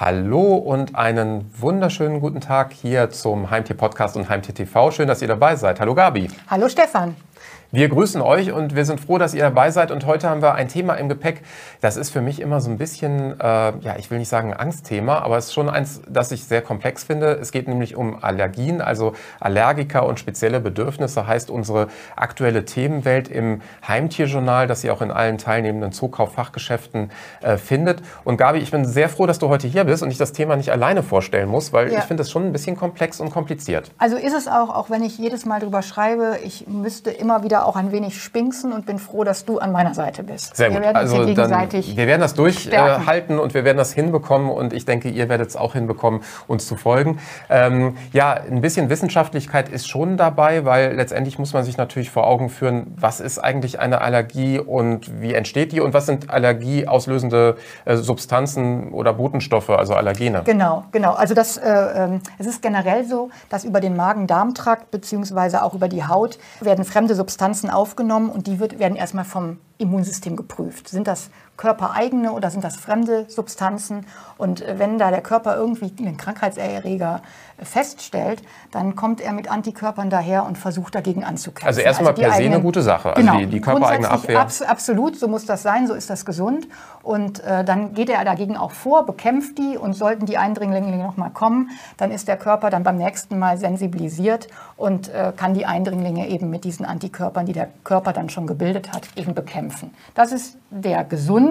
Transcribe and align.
Hallo 0.00 0.54
und 0.54 0.96
einen 0.96 1.52
wunderschönen 1.58 2.20
guten 2.20 2.40
Tag 2.40 2.72
hier 2.72 3.10
zum 3.10 3.50
Heimtier 3.50 3.76
Podcast 3.76 4.16
und 4.16 4.30
Heimtier 4.30 4.54
TV. 4.54 4.90
Schön, 4.92 5.06
dass 5.06 5.20
ihr 5.20 5.28
dabei 5.28 5.56
seid. 5.56 5.78
Hallo 5.78 5.94
Gabi. 5.94 6.30
Hallo 6.48 6.70
Stefan. 6.70 7.14
Wir 7.72 7.88
grüßen 7.88 8.20
euch 8.20 8.50
und 8.50 8.74
wir 8.74 8.84
sind 8.84 8.98
froh, 8.98 9.16
dass 9.16 9.32
ihr 9.32 9.42
dabei 9.42 9.70
seid. 9.70 9.92
Und 9.92 10.04
heute 10.04 10.28
haben 10.28 10.42
wir 10.42 10.54
ein 10.54 10.66
Thema 10.66 10.94
im 10.94 11.08
Gepäck. 11.08 11.42
Das 11.80 11.96
ist 11.96 12.10
für 12.10 12.20
mich 12.20 12.40
immer 12.40 12.60
so 12.60 12.68
ein 12.68 12.78
bisschen, 12.78 13.38
äh, 13.38 13.44
ja, 13.44 13.94
ich 13.96 14.10
will 14.10 14.18
nicht 14.18 14.28
sagen 14.28 14.52
Angstthema, 14.52 15.20
aber 15.20 15.36
es 15.36 15.46
ist 15.46 15.52
schon 15.52 15.70
eins, 15.70 16.00
das 16.08 16.32
ich 16.32 16.42
sehr 16.42 16.62
komplex 16.62 17.04
finde. 17.04 17.38
Es 17.40 17.52
geht 17.52 17.68
nämlich 17.68 17.94
um 17.94 18.24
Allergien, 18.24 18.80
also 18.80 19.12
Allergiker 19.38 20.04
und 20.04 20.18
spezielle 20.18 20.58
Bedürfnisse, 20.58 21.28
heißt 21.28 21.48
unsere 21.48 21.86
aktuelle 22.16 22.64
Themenwelt 22.64 23.28
im 23.28 23.62
Heimtierjournal, 23.86 24.66
das 24.66 24.82
ihr 24.82 24.92
auch 24.92 25.00
in 25.00 25.12
allen 25.12 25.38
teilnehmenden 25.38 25.92
Zukauf-Fachgeschäften 25.92 27.12
äh, 27.40 27.56
findet. 27.56 28.02
Und 28.24 28.36
Gabi, 28.36 28.58
ich 28.58 28.72
bin 28.72 28.84
sehr 28.84 29.08
froh, 29.08 29.26
dass 29.26 29.38
du 29.38 29.48
heute 29.48 29.68
hier 29.68 29.84
bist 29.84 30.02
und 30.02 30.10
ich 30.10 30.18
das 30.18 30.32
Thema 30.32 30.56
nicht 30.56 30.72
alleine 30.72 31.04
vorstellen 31.04 31.48
muss, 31.48 31.72
weil 31.72 31.92
ja. 31.92 32.00
ich 32.00 32.04
finde 32.04 32.24
es 32.24 32.32
schon 32.32 32.46
ein 32.46 32.52
bisschen 32.52 32.76
komplex 32.76 33.20
und 33.20 33.30
kompliziert. 33.30 33.92
Also 33.98 34.16
ist 34.16 34.34
es 34.34 34.48
auch, 34.48 34.74
auch 34.74 34.90
wenn 34.90 35.04
ich 35.04 35.18
jedes 35.18 35.46
Mal 35.46 35.60
drüber 35.60 35.82
schreibe, 35.82 36.38
ich 36.42 36.66
müsste 36.66 37.12
immer 37.12 37.29
wieder 37.42 37.66
auch 37.66 37.76
ein 37.76 37.92
wenig 37.92 38.22
spinksen 38.22 38.72
und 38.72 38.86
bin 38.86 38.98
froh, 38.98 39.24
dass 39.24 39.44
du 39.44 39.58
an 39.58 39.72
meiner 39.72 39.94
Seite 39.94 40.22
bist. 40.22 40.56
Sehr 40.56 40.68
gut. 40.68 40.78
Wir 40.78 40.82
werden, 40.82 40.96
also 40.96 41.24
gegenseitig 41.24 41.88
dann, 41.88 41.96
wir 41.96 42.06
werden 42.06 42.20
das 42.20 42.34
durchhalten 42.34 43.38
äh, 43.38 43.40
und 43.40 43.54
wir 43.54 43.64
werden 43.64 43.78
das 43.78 43.92
hinbekommen 43.92 44.50
und 44.50 44.72
ich 44.72 44.84
denke, 44.84 45.08
ihr 45.08 45.28
werdet 45.28 45.48
es 45.48 45.56
auch 45.56 45.72
hinbekommen, 45.72 46.22
uns 46.46 46.66
zu 46.66 46.76
folgen. 46.76 47.18
Ähm, 47.48 47.96
ja, 48.12 48.32
ein 48.32 48.60
bisschen 48.60 48.90
Wissenschaftlichkeit 48.90 49.68
ist 49.68 49.88
schon 49.88 50.16
dabei, 50.16 50.64
weil 50.64 50.94
letztendlich 50.94 51.38
muss 51.38 51.52
man 51.52 51.64
sich 51.64 51.76
natürlich 51.76 52.10
vor 52.10 52.26
Augen 52.26 52.48
führen, 52.48 52.94
was 52.96 53.20
ist 53.20 53.38
eigentlich 53.38 53.80
eine 53.80 54.00
Allergie 54.00 54.58
und 54.58 55.20
wie 55.20 55.34
entsteht 55.34 55.72
die 55.72 55.80
und 55.80 55.94
was 55.94 56.06
sind 56.06 56.30
allergieauslösende 56.30 57.56
äh, 57.84 57.96
Substanzen 57.96 58.92
oder 58.92 59.14
Botenstoffe, 59.14 59.70
also 59.70 59.94
Allergene. 59.94 60.42
Genau, 60.44 60.84
genau. 60.92 61.12
Also 61.12 61.34
das, 61.34 61.56
äh, 61.56 61.68
äh, 61.68 62.18
es 62.38 62.46
ist 62.46 62.62
generell 62.62 63.04
so, 63.04 63.30
dass 63.48 63.64
über 63.64 63.80
den 63.80 63.96
Magen-Darm-Trakt 63.96 64.90
beziehungsweise 64.90 65.62
auch 65.62 65.74
über 65.74 65.88
die 65.88 66.04
Haut 66.04 66.38
werden 66.60 66.84
fremde 66.84 67.14
Substanzen 67.20 67.68
aufgenommen 67.68 68.30
und 68.30 68.46
die 68.46 68.58
wird, 68.60 68.78
werden 68.78 68.96
erstmal 68.96 69.26
vom 69.26 69.58
Immunsystem 69.76 70.36
geprüft. 70.36 70.88
Sind 70.88 71.06
das 71.06 71.28
körpereigene 71.60 72.32
oder 72.32 72.48
sind 72.50 72.64
das 72.64 72.76
fremde 72.76 73.26
Substanzen? 73.28 74.06
Und 74.38 74.62
äh, 74.62 74.78
wenn 74.78 74.98
da 74.98 75.10
der 75.10 75.20
Körper 75.20 75.56
irgendwie 75.56 75.92
einen 75.98 76.16
Krankheitserreger 76.16 77.20
feststellt, 77.62 78.42
dann 78.70 78.96
kommt 78.96 79.20
er 79.20 79.32
mit 79.32 79.50
Antikörpern 79.50 80.08
daher 80.08 80.46
und 80.46 80.56
versucht 80.56 80.94
dagegen 80.94 81.22
anzukämpfen. 81.22 81.66
Also 81.66 81.80
erstmal 81.82 82.12
also 82.12 82.22
per 82.22 82.32
se 82.32 82.44
eine 82.44 82.62
gute 82.62 82.80
Sache, 82.80 83.14
also 83.14 83.20
genau, 83.20 83.38
die, 83.38 83.46
die 83.46 83.60
körpereigene 83.60 84.10
Abwehr. 84.10 84.40
Abs 84.40 84.62
absolut, 84.62 85.16
so 85.16 85.28
muss 85.28 85.44
das 85.44 85.62
sein, 85.62 85.86
so 85.86 85.92
ist 85.92 86.08
das 86.08 86.24
gesund. 86.24 86.66
Und 87.02 87.44
äh, 87.44 87.62
dann 87.62 87.92
geht 87.92 88.08
er 88.08 88.24
dagegen 88.24 88.56
auch 88.56 88.70
vor, 88.70 89.04
bekämpft 89.04 89.58
die 89.58 89.76
und 89.76 89.92
sollten 89.92 90.24
die 90.24 90.38
Eindringlinge 90.38 90.96
nochmal 90.96 91.30
kommen, 91.30 91.68
dann 91.98 92.10
ist 92.10 92.26
der 92.26 92.38
Körper 92.38 92.70
dann 92.70 92.84
beim 92.84 92.96
nächsten 92.96 93.38
Mal 93.38 93.58
sensibilisiert 93.58 94.48
und 94.78 95.08
äh, 95.10 95.34
kann 95.36 95.52
die 95.52 95.66
Eindringlinge 95.66 96.28
eben 96.28 96.48
mit 96.48 96.64
diesen 96.64 96.86
Antikörpern, 96.86 97.44
die 97.44 97.52
der 97.52 97.68
Körper 97.84 98.14
dann 98.14 98.30
schon 98.30 98.46
gebildet 98.46 98.92
hat, 98.92 99.08
eben 99.16 99.34
bekämpfen. 99.34 99.92
Das 100.14 100.32
ist 100.32 100.56
der 100.70 101.04
gesunde 101.04 101.49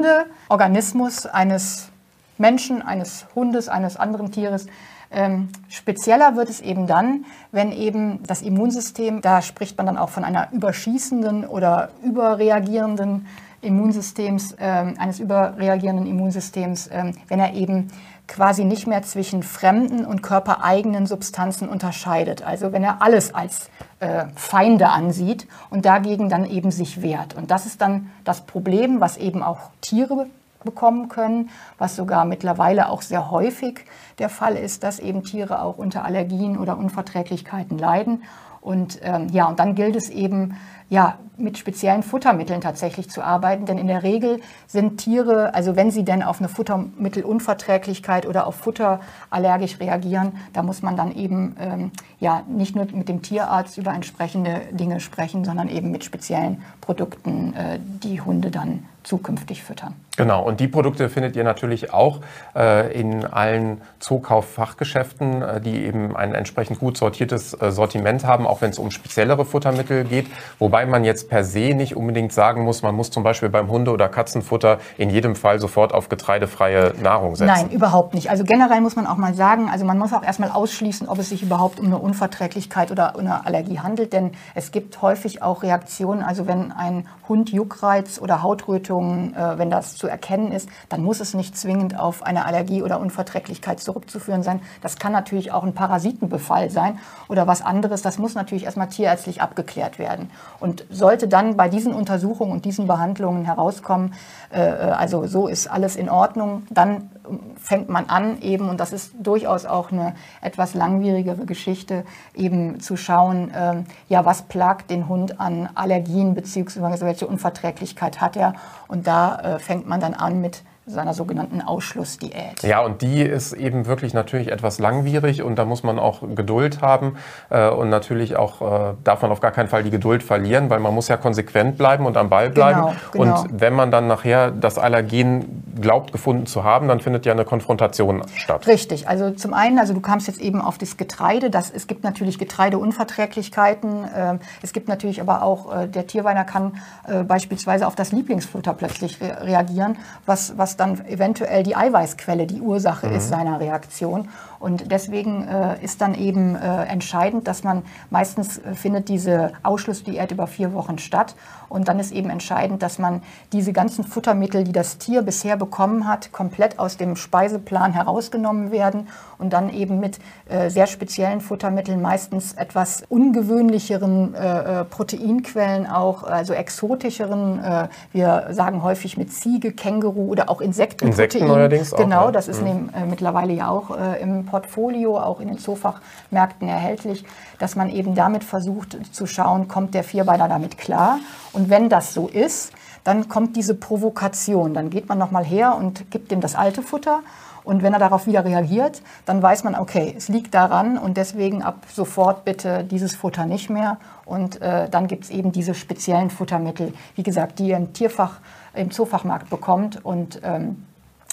Organismus 0.50 1.26
eines 1.26 1.90
Menschen, 2.38 2.82
eines 2.82 3.26
Hundes, 3.36 3.70
eines 3.70 3.98
anderen 3.98 4.32
Tieres. 4.32 4.68
Ähm, 5.12 5.50
spezieller 5.70 6.36
wird 6.36 6.50
es 6.50 6.62
eben 6.62 6.86
dann, 6.86 7.26
wenn 7.52 7.72
eben 7.72 8.22
das 8.24 8.42
Immunsystem, 8.42 9.22
da 9.22 9.42
spricht 9.42 9.78
man 9.78 9.88
dann 9.88 9.98
auch 9.98 10.10
von 10.10 10.24
einer 10.24 10.52
überschießenden 10.52 11.46
oder 11.46 11.90
überreagierenden 12.04 13.26
Immunsystems, 13.62 14.54
äh, 14.54 14.66
eines 14.98 15.20
überreagierenden 15.20 16.06
Immunsystems, 16.06 16.88
äh, 16.88 17.12
wenn 17.28 17.40
er 17.40 17.54
eben 17.54 17.90
quasi 18.28 18.64
nicht 18.64 18.88
mehr 18.88 19.02
zwischen 19.02 19.42
fremden 19.44 20.06
und 20.06 20.22
körpereigenen 20.22 21.08
Substanzen 21.08 21.68
unterscheidet. 21.68 22.44
Also 22.44 22.72
wenn 22.72 22.84
er 22.84 23.02
alles 23.02 23.34
als 23.34 23.70
äh, 24.00 24.26
Feinde 24.36 24.90
ansieht 24.90 25.48
und 25.70 25.86
dagegen 25.86 26.30
dann 26.30 26.46
eben 26.46 26.72
sich 26.72 27.02
wehrt. 27.02 27.36
Und 27.36 27.52
das 27.52 27.66
ist 27.66 27.82
dann 27.82 28.10
das 28.24 28.42
Problem, 28.46 29.02
was 29.02 29.18
eben 29.18 29.44
auch 29.44 29.60
Tiere 29.82 30.28
bekommen 30.64 31.10
können, 31.10 31.50
was 31.78 31.96
sogar 31.96 32.26
mittlerweile 32.26 32.90
auch 32.90 33.02
sehr 33.02 33.32
häufig 33.32 33.86
der 34.18 34.30
Fall 34.30 34.56
ist, 34.56 34.84
dass 34.84 35.00
eben 35.00 35.24
Tiere 35.24 35.62
auch 35.62 35.78
unter 35.78 36.04
Allergien 36.04 36.58
oder 36.58 36.78
Unverträglichkeiten 36.78 37.78
leiden. 37.78 38.24
Und 38.62 39.00
ähm, 39.04 39.30
ja, 39.32 39.48
und 39.48 39.60
dann 39.60 39.76
gilt 39.76 39.96
es 39.96 40.10
eben, 40.10 40.58
ja, 40.90 41.18
mit 41.38 41.58
speziellen 41.58 42.04
Futtermitteln 42.04 42.62
tatsächlich 42.62 43.10
zu 43.10 43.22
arbeiten. 43.22 43.66
Denn 43.66 43.78
in 43.78 43.88
der 43.88 44.04
Regel 44.04 44.42
sind 44.68 44.98
Tiere, 44.98 45.54
also 45.54 45.76
wenn 45.76 45.92
sie 45.92 46.04
denn 46.04 46.22
auf 46.22 46.40
eine 46.40 46.50
Futtermittelunverträglichkeit 46.50 48.28
oder 48.28 48.46
auf 48.46 48.56
Futter 48.56 49.00
allergisch 49.30 49.80
reagieren, 49.80 50.34
da 50.54 50.64
muss 50.64 50.82
man 50.82 50.98
dann 50.98 51.16
eben 51.16 51.56
ähm, 51.60 51.92
ja, 52.20 52.44
nicht 52.48 52.76
nur 52.76 52.88
mit 52.92 53.08
dem 53.08 53.22
Tierarzt 53.22 53.78
über 53.78 53.94
entsprechende 53.94 54.62
Dinge 54.72 55.00
sprechen, 55.00 55.46
sondern 55.46 55.70
eben 55.70 55.92
mit 55.92 56.04
speziellen 56.04 56.62
Produkten 56.82 57.54
äh, 57.54 57.80
die 57.80 58.20
Hunde 58.20 58.52
dann 58.52 58.86
zukünftig 59.04 59.64
füttern. 59.64 59.96
Genau, 60.20 60.44
und 60.44 60.60
die 60.60 60.68
Produkte 60.68 61.08
findet 61.08 61.38
ihr 61.38 61.46
natürlich 61.46 61.94
auch 61.94 62.20
äh, 62.54 62.92
in 62.92 63.24
allen 63.26 63.80
Zukauf-Fachgeschäften, 64.00 65.42
äh, 65.42 65.62
die 65.62 65.86
eben 65.86 66.14
ein 66.14 66.36
entsprechend 66.36 66.80
gut 66.80 66.98
sortiertes 66.98 67.54
äh, 67.54 67.72
Sortiment 67.72 68.26
haben, 68.26 68.46
auch 68.46 68.60
wenn 68.60 68.70
es 68.70 68.80
um 68.80 68.92
speziellere 68.92 69.46
Futtermittel 69.46 70.04
geht. 70.04 70.28
Wobei 70.58 70.86
man 70.86 71.06
jetzt 71.06 71.30
per 71.30 71.46
se 71.46 71.74
nicht 71.74 71.96
unbedingt 71.96 72.34
sagen 72.34 72.66
muss, 72.66 72.82
man 72.82 72.96
muss 72.96 73.12
zum 73.12 73.24
Beispiel 73.24 73.48
beim 73.48 73.70
Hunde- 73.70 73.92
oder 73.92 74.10
Katzenfutter 74.10 74.80
in 74.98 75.10
jedem 75.10 75.38
Fall 75.38 75.60
sofort 75.60 75.94
auf 75.94 76.10
getreidefreie 76.10 76.96
Nahrung 77.02 77.38
setzen. 77.38 77.54
Nein, 77.54 77.70
überhaupt 77.70 78.14
nicht. 78.14 78.30
Also 78.30 78.44
generell 78.44 78.82
muss 78.82 78.98
man 78.98 79.08
auch 79.08 79.16
mal 79.16 79.34
sagen, 79.34 79.70
also 79.70 79.86
man 79.86 79.98
muss 79.98 80.12
auch 80.12 80.24
erstmal 80.24 80.52
ausschließen, 80.52 81.08
ob 81.08 81.20
es 81.20 81.30
sich 81.30 81.44
überhaupt 81.44 81.80
um 81.80 81.86
eine 81.86 81.98
Unverträglichkeit 81.98 82.92
oder 82.92 83.18
eine 83.18 83.46
Allergie 83.46 83.80
handelt, 83.80 84.12
denn 84.12 84.32
es 84.54 84.74
gibt 84.74 85.02
häufig 85.02 85.42
auch 85.42 85.64
Reaktionen, 85.64 86.24
also 86.24 86.46
wenn 86.46 86.74
ein 86.74 87.08
Hund 87.30 87.52
Juckreiz 87.52 88.20
oder 88.20 88.44
Hautrötungen, 88.90 89.36
äh, 89.36 89.58
wenn 89.58 89.70
das 89.70 89.96
zu 89.96 90.08
erkennen 90.08 90.52
ist, 90.52 90.70
dann 90.90 91.04
muss 91.04 91.20
es 91.20 91.34
nicht 91.34 91.58
zwingend 91.58 91.98
auf 91.98 92.24
eine 92.24 92.46
Allergie 92.46 92.82
oder 92.82 93.00
Unverträglichkeit 93.00 93.80
zurückzuführen 93.80 94.44
sein. 94.44 94.62
Das 94.82 94.98
kann 94.98 95.12
natürlich 95.12 95.52
auch 95.52 95.64
ein 95.64 95.74
Parasitenbefall 95.74 96.70
sein 96.70 97.00
oder 97.28 97.48
was 97.48 97.62
anderes. 97.62 98.02
Das 98.02 98.18
muss 98.18 98.36
natürlich 98.36 98.66
erstmal 98.66 98.90
tierärztlich 98.90 99.42
abgeklärt 99.42 100.00
werden. 100.00 100.32
Und 100.60 100.86
sollte 100.90 101.20
sollte 101.20 101.28
dann 101.28 101.58
bei 101.58 101.70
diesen 101.70 101.94
Untersuchungen 101.94 102.52
und 102.52 102.66
diesen 102.66 102.88
Behandlungen 102.88 103.44
herauskommen, 103.44 104.14
äh, 104.54 104.62
äh, 104.62 104.92
also 104.92 105.28
so 105.28 105.48
ist 105.48 105.68
alles 105.68 105.96
in 105.96 106.10
Ordnung, 106.10 106.64
dann 106.70 107.10
fängt 107.58 107.90
man 107.90 108.10
an, 108.10 108.42
eben, 108.42 108.70
und 108.70 108.80
das 108.80 108.94
ist 108.94 109.14
durchaus 109.20 109.66
auch 109.66 109.92
eine 109.92 110.16
etwas 110.42 110.74
langwierigere 110.74 111.46
Geschichte, 111.46 112.06
eben 112.36 112.80
zu 112.80 112.98
schauen, 112.98 113.52
äh, 113.52 113.84
ja, 114.08 114.26
was 114.26 114.44
plagt 114.44 114.90
den 114.90 115.08
Hund 115.08 115.40
an 115.40 115.70
Allergien 115.76 116.36
beziehungsweise 116.36 117.06
welche 117.06 117.28
Unverträglichkeit 117.28 118.22
hat 118.22 118.36
er. 118.36 118.54
Und 118.88 119.08
da 119.08 119.56
äh, 119.56 119.60
fängt 119.60 119.88
man 119.88 120.00
dann 120.00 120.14
an 120.14 120.42
mit 120.42 120.64
seiner 120.90 121.14
sogenannten 121.14 121.62
Ausschlussdiät. 121.62 122.64
Ja, 122.64 122.82
und 122.82 123.02
die 123.02 123.22
ist 123.22 123.54
eben 123.54 123.86
wirklich 123.86 124.14
natürlich 124.14 124.52
etwas 124.52 124.80
langwierig 124.80 125.44
und 125.44 125.56
da 125.58 125.66
muss 125.66 125.84
man 125.84 126.00
auch 126.00 126.22
Geduld 126.36 126.82
haben 126.82 127.16
äh, 127.50 127.70
und 127.70 127.90
natürlich 127.90 128.36
auch 128.36 128.62
äh, 128.62 128.94
darf 129.04 129.22
man 129.22 129.32
auf 129.32 129.40
gar 129.40 129.52
keinen 129.52 129.68
Fall 129.68 129.84
die 129.84 129.92
Geduld 129.92 130.24
verlieren, 130.24 130.70
weil 130.70 130.80
man 130.80 130.94
muss 130.94 131.08
ja 131.08 131.18
konsequent 131.18 131.78
bleiben 131.78 132.06
und 132.06 132.18
am 132.18 132.30
Ball 132.30 132.50
bleiben. 132.50 132.82
Genau, 132.82 132.94
genau. 133.12 133.42
Und 133.42 133.62
wenn 133.62 133.74
man 133.74 133.92
dann 133.92 134.08
nachher 134.08 134.52
das 134.52 134.78
Allergen 134.78 135.64
glaubt 135.80 136.12
gefunden 136.12 136.46
zu 136.46 136.64
haben, 136.64 136.88
dann 136.88 137.00
findet 137.00 137.26
ja 137.26 137.34
eine 137.34 137.46
Konfrontation 137.46 138.24
statt. 138.36 138.68
Richtig. 138.68 139.08
Also 139.08 139.32
zum 139.32 139.54
einen, 139.54 139.80
also 139.80 139.94
du 139.94 140.02
kamst 140.02 140.28
jetzt 140.28 140.42
eben 140.42 140.62
auf 140.62 140.78
das 140.78 140.98
Getreide. 140.98 141.50
Das, 141.50 141.70
es 141.70 141.88
gibt 141.88 142.04
natürlich 142.04 142.40
Getreideunverträglichkeiten. 142.40 144.04
Äh, 144.04 144.38
es 144.62 144.74
gibt 144.74 144.88
natürlich 144.88 145.22
aber 145.22 145.44
auch, 145.44 145.76
äh, 145.76 145.88
der 145.88 146.08
Tierweiner 146.08 146.44
kann 146.44 146.78
äh, 147.08 147.24
beispielsweise 147.24 147.88
auf 147.88 147.96
das 147.96 148.12
Lieblingsfutter 148.12 148.74
plötzlich 148.74 149.22
re 149.22 149.30
reagieren, 149.42 149.98
was, 150.26 150.58
was 150.58 150.78
dann 150.80 151.06
eventuell 151.06 151.64
die 151.64 151.76
Eiweißquelle 151.76 152.48
die 152.48 152.62
Ursache 152.62 153.08
mhm. 153.08 153.16
ist 153.16 153.30
seiner 153.30 153.60
Reaktion. 153.60 154.30
Und 154.60 154.92
deswegen 154.92 155.48
äh, 155.48 155.82
ist 155.84 156.02
dann 156.02 156.14
eben 156.16 156.56
äh, 156.56 156.84
entscheidend, 156.84 157.48
dass 157.48 157.64
man 157.64 157.84
meistens 158.10 158.58
äh, 158.58 158.74
findet 158.76 159.08
diese 159.08 159.54
Ausschlussdiät 159.64 160.32
über 160.32 160.48
vier 160.48 160.74
Wochen 160.74 160.98
statt. 161.00 161.36
Und 161.70 161.88
dann 161.88 162.00
ist 162.00 162.12
eben 162.12 162.30
entscheidend, 162.30 162.82
dass 162.82 163.00
man 163.00 163.22
diese 163.54 163.72
ganzen 163.72 164.04
Futtermittel, 164.04 164.64
die 164.66 164.72
das 164.72 164.98
Tier 164.98 165.22
bisher 165.22 165.56
bekommen 165.56 166.08
hat, 166.08 166.32
komplett 166.34 166.78
aus 166.78 166.98
dem 166.98 167.16
Speiseplan 167.16 167.94
herausgenommen 167.94 168.72
werden 168.72 169.08
und 169.38 169.54
dann 169.54 169.70
eben 169.70 170.00
mit 170.00 170.20
äh, 170.50 170.70
sehr 170.70 170.88
speziellen 170.88 171.40
Futtermitteln, 171.40 172.02
meistens 172.02 172.54
etwas 172.54 173.04
ungewöhnlicheren 173.08 174.34
äh, 174.36 174.82
äh 174.82 174.86
Proteinquellen 174.86 175.88
auch, 175.88 176.24
also 176.24 176.54
exotischeren. 176.54 177.90
Wir 178.12 178.48
sagen 178.52 178.84
häufig 178.84 179.18
mit 179.18 179.32
Ziege, 179.32 179.72
Känguru 179.72 180.30
oder 180.30 180.50
auch 180.50 180.62
Insektenprotein. 180.62 180.69
Insekten 181.08 181.48
neuerdings 181.48 181.94
auch. 181.94 181.98
Genau, 181.98 182.32
das 182.32 182.48
ist 182.48 182.62
mhm. 182.62 182.90
Äh, 182.96 183.06
mittlerweile 183.06 183.54
ja 183.54 183.70
auch 183.70 183.90
im 184.22 184.46
Portfolio, 184.46 185.18
auch 185.18 185.40
in 185.40 185.48
den 185.48 185.58
Zoofachmärkten 185.58 186.68
erhältlich, 186.68 187.26
dass 187.58 187.76
man 187.76 187.90
eben 187.90 188.16
damit 188.16 188.44
versucht 188.44 188.98
zu 189.14 189.26
schauen, 189.26 189.68
kommt 189.68 189.94
der 189.94 190.04
Vierbeiner 190.04 190.48
damit 190.48 190.78
klar. 190.78 191.20
Und 191.54 191.70
wenn 191.70 191.90
das 191.90 192.14
so 192.14 192.28
ist, 192.28 192.72
dann 193.04 193.30
kommt 193.30 193.56
diese 193.56 193.76
Provokation. 193.76 194.74
Dann 194.74 194.90
geht 194.90 195.10
man 195.10 195.18
nochmal 195.18 195.44
her 195.44 195.76
und 195.76 196.12
gibt 196.12 196.32
dem 196.32 196.42
das 196.42 196.56
alte 196.56 196.82
Futter. 196.82 197.22
Und 197.64 197.84
wenn 197.84 197.94
er 197.94 198.00
darauf 198.00 198.26
wieder 198.26 198.46
reagiert, 198.46 199.02
dann 199.26 199.42
weiß 199.42 199.64
man, 199.64 199.76
okay, 199.76 200.14
es 200.18 200.28
liegt 200.28 200.54
daran 200.54 200.98
und 200.98 201.18
deswegen 201.18 201.62
ab 201.62 201.76
sofort 201.94 202.46
bitte 202.46 202.84
dieses 202.84 203.16
Futter 203.16 203.46
nicht 203.46 203.70
mehr. 203.70 203.98
Und 204.26 204.62
äh, 204.62 204.90
dann 204.90 205.08
gibt 205.08 205.26
es 205.26 205.30
eben 205.30 205.52
diese 205.52 205.74
speziellen 205.74 206.30
Futtermittel, 206.30 206.94
wie 207.16 207.24
gesagt, 207.24 207.60
die 207.60 207.72
im 207.72 207.94
Tierfach, 207.94 208.40
im 208.74 208.92
Zoofachmarkt 208.92 209.50
bekommt 209.50 210.04
und 210.04 210.42
ähm, 210.44 210.86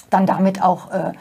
dann 0.09 0.25
damit 0.25 0.63
auch 0.63 0.91
äh, 0.91 1.13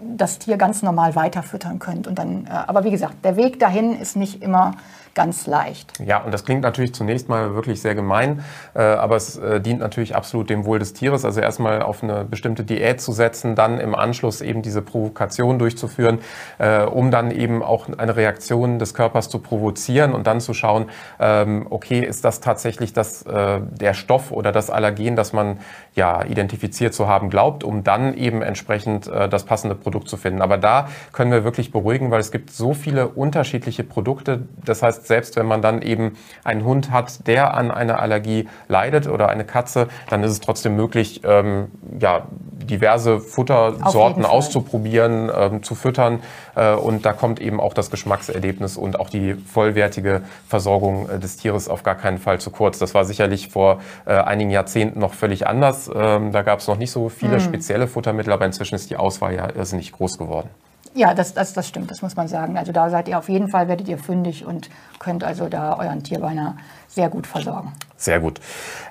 das 0.00 0.38
Tier 0.38 0.56
ganz 0.56 0.82
normal 0.82 1.14
weiterfüttern 1.14 1.78
könnt. 1.78 2.06
Und 2.06 2.18
dann, 2.18 2.46
äh, 2.46 2.50
aber 2.50 2.84
wie 2.84 2.90
gesagt, 2.90 3.24
der 3.24 3.36
Weg 3.36 3.58
dahin 3.60 3.98
ist 3.98 4.16
nicht 4.16 4.42
immer 4.42 4.72
ganz 5.14 5.46
leicht. 5.46 5.92
Ja, 6.04 6.18
und 6.22 6.32
das 6.32 6.44
klingt 6.44 6.62
natürlich 6.62 6.94
zunächst 6.94 7.28
mal 7.28 7.54
wirklich 7.54 7.80
sehr 7.80 7.94
gemein, 7.94 8.44
äh, 8.74 8.82
aber 8.82 9.16
es 9.16 9.36
äh, 9.36 9.60
dient 9.60 9.80
natürlich 9.80 10.14
absolut 10.14 10.50
dem 10.50 10.64
Wohl 10.64 10.78
des 10.78 10.92
Tieres. 10.92 11.24
Also 11.24 11.40
erstmal 11.40 11.82
auf 11.82 12.02
eine 12.02 12.24
bestimmte 12.24 12.64
Diät 12.64 13.00
zu 13.00 13.12
setzen, 13.12 13.54
dann 13.54 13.78
im 13.78 13.94
Anschluss 13.94 14.40
eben 14.40 14.62
diese 14.62 14.82
Provokation 14.82 15.58
durchzuführen, 15.58 16.18
äh, 16.58 16.82
um 16.82 17.10
dann 17.10 17.30
eben 17.30 17.62
auch 17.62 17.88
eine 17.88 18.16
Reaktion 18.16 18.78
des 18.78 18.94
Körpers 18.94 19.28
zu 19.28 19.38
provozieren 19.38 20.12
und 20.12 20.26
dann 20.26 20.40
zu 20.40 20.54
schauen, 20.54 20.86
ähm, 21.20 21.66
okay, 21.70 22.00
ist 22.00 22.24
das 22.24 22.40
tatsächlich 22.40 22.92
das, 22.92 23.22
äh, 23.22 23.60
der 23.60 23.94
Stoff 23.94 24.32
oder 24.32 24.52
das 24.52 24.70
Allergen, 24.70 25.16
das 25.16 25.32
man 25.32 25.58
ja 25.94 26.24
identifiziert 26.24 26.94
zu 26.94 27.06
haben 27.06 27.30
glaubt, 27.30 27.64
um 27.64 27.84
dann 27.84 28.14
eben 28.14 28.42
entsprechend 28.42 29.06
äh, 29.06 29.28
das 29.28 29.44
passende 29.44 29.76
Produkt 29.76 30.08
zu 30.08 30.16
finden. 30.16 30.42
Aber 30.42 30.58
da 30.58 30.88
können 31.12 31.30
wir 31.30 31.44
wirklich 31.44 31.70
beruhigen, 31.70 32.10
weil 32.10 32.20
es 32.20 32.32
gibt 32.32 32.50
so 32.50 32.74
viele 32.74 33.08
unterschiedliche 33.08 33.84
Produkte. 33.84 34.48
Das 34.64 34.82
heißt, 34.82 35.03
selbst 35.06 35.36
wenn 35.36 35.46
man 35.46 35.62
dann 35.62 35.82
eben 35.82 36.16
einen 36.42 36.64
Hund 36.64 36.90
hat, 36.90 37.26
der 37.26 37.54
an 37.54 37.70
einer 37.70 38.00
Allergie 38.00 38.48
leidet 38.68 39.06
oder 39.06 39.28
eine 39.28 39.44
Katze, 39.44 39.88
dann 40.10 40.22
ist 40.22 40.32
es 40.32 40.40
trotzdem 40.40 40.76
möglich, 40.76 41.22
ähm, 41.24 41.68
ja, 41.98 42.26
diverse 42.64 43.20
Futtersorten 43.20 44.24
auszuprobieren, 44.24 45.30
ähm, 45.34 45.62
zu 45.62 45.74
füttern. 45.74 46.20
Äh, 46.54 46.74
und 46.74 47.04
da 47.04 47.12
kommt 47.12 47.40
eben 47.40 47.60
auch 47.60 47.74
das 47.74 47.90
Geschmackserlebnis 47.90 48.76
und 48.76 48.98
auch 48.98 49.10
die 49.10 49.34
vollwertige 49.34 50.22
Versorgung 50.48 51.08
äh, 51.08 51.18
des 51.18 51.36
Tieres 51.36 51.68
auf 51.68 51.82
gar 51.82 51.94
keinen 51.94 52.18
Fall 52.18 52.40
zu 52.40 52.50
kurz. 52.50 52.78
Das 52.78 52.94
war 52.94 53.04
sicherlich 53.04 53.48
vor 53.48 53.80
äh, 54.06 54.14
einigen 54.14 54.50
Jahrzehnten 54.50 54.98
noch 55.00 55.14
völlig 55.14 55.46
anders. 55.46 55.90
Ähm, 55.94 56.32
da 56.32 56.42
gab 56.42 56.60
es 56.60 56.68
noch 56.68 56.78
nicht 56.78 56.90
so 56.90 57.08
viele 57.08 57.36
mhm. 57.36 57.40
spezielle 57.40 57.86
Futtermittel, 57.86 58.32
aber 58.32 58.46
inzwischen 58.46 58.74
ist 58.74 58.90
die 58.90 58.96
Auswahl 58.96 59.34
ja 59.34 59.48
irrsinnig 59.54 59.92
groß 59.92 60.18
geworden. 60.18 60.48
Ja, 60.96 61.12
das, 61.12 61.34
das, 61.34 61.52
das 61.52 61.66
stimmt, 61.66 61.90
das 61.90 62.02
muss 62.02 62.14
man 62.14 62.28
sagen. 62.28 62.56
Also 62.56 62.70
da 62.70 62.88
seid 62.88 63.08
ihr 63.08 63.18
auf 63.18 63.28
jeden 63.28 63.48
Fall, 63.48 63.66
werdet 63.66 63.88
ihr 63.88 63.98
fündig 63.98 64.46
und 64.46 64.70
könnt 65.00 65.24
also 65.24 65.48
da 65.48 65.76
euren 65.76 66.04
Tierbeiner 66.04 66.56
sehr 66.86 67.08
gut 67.08 67.26
versorgen. 67.26 67.72
Sehr 68.04 68.20
gut. 68.20 68.38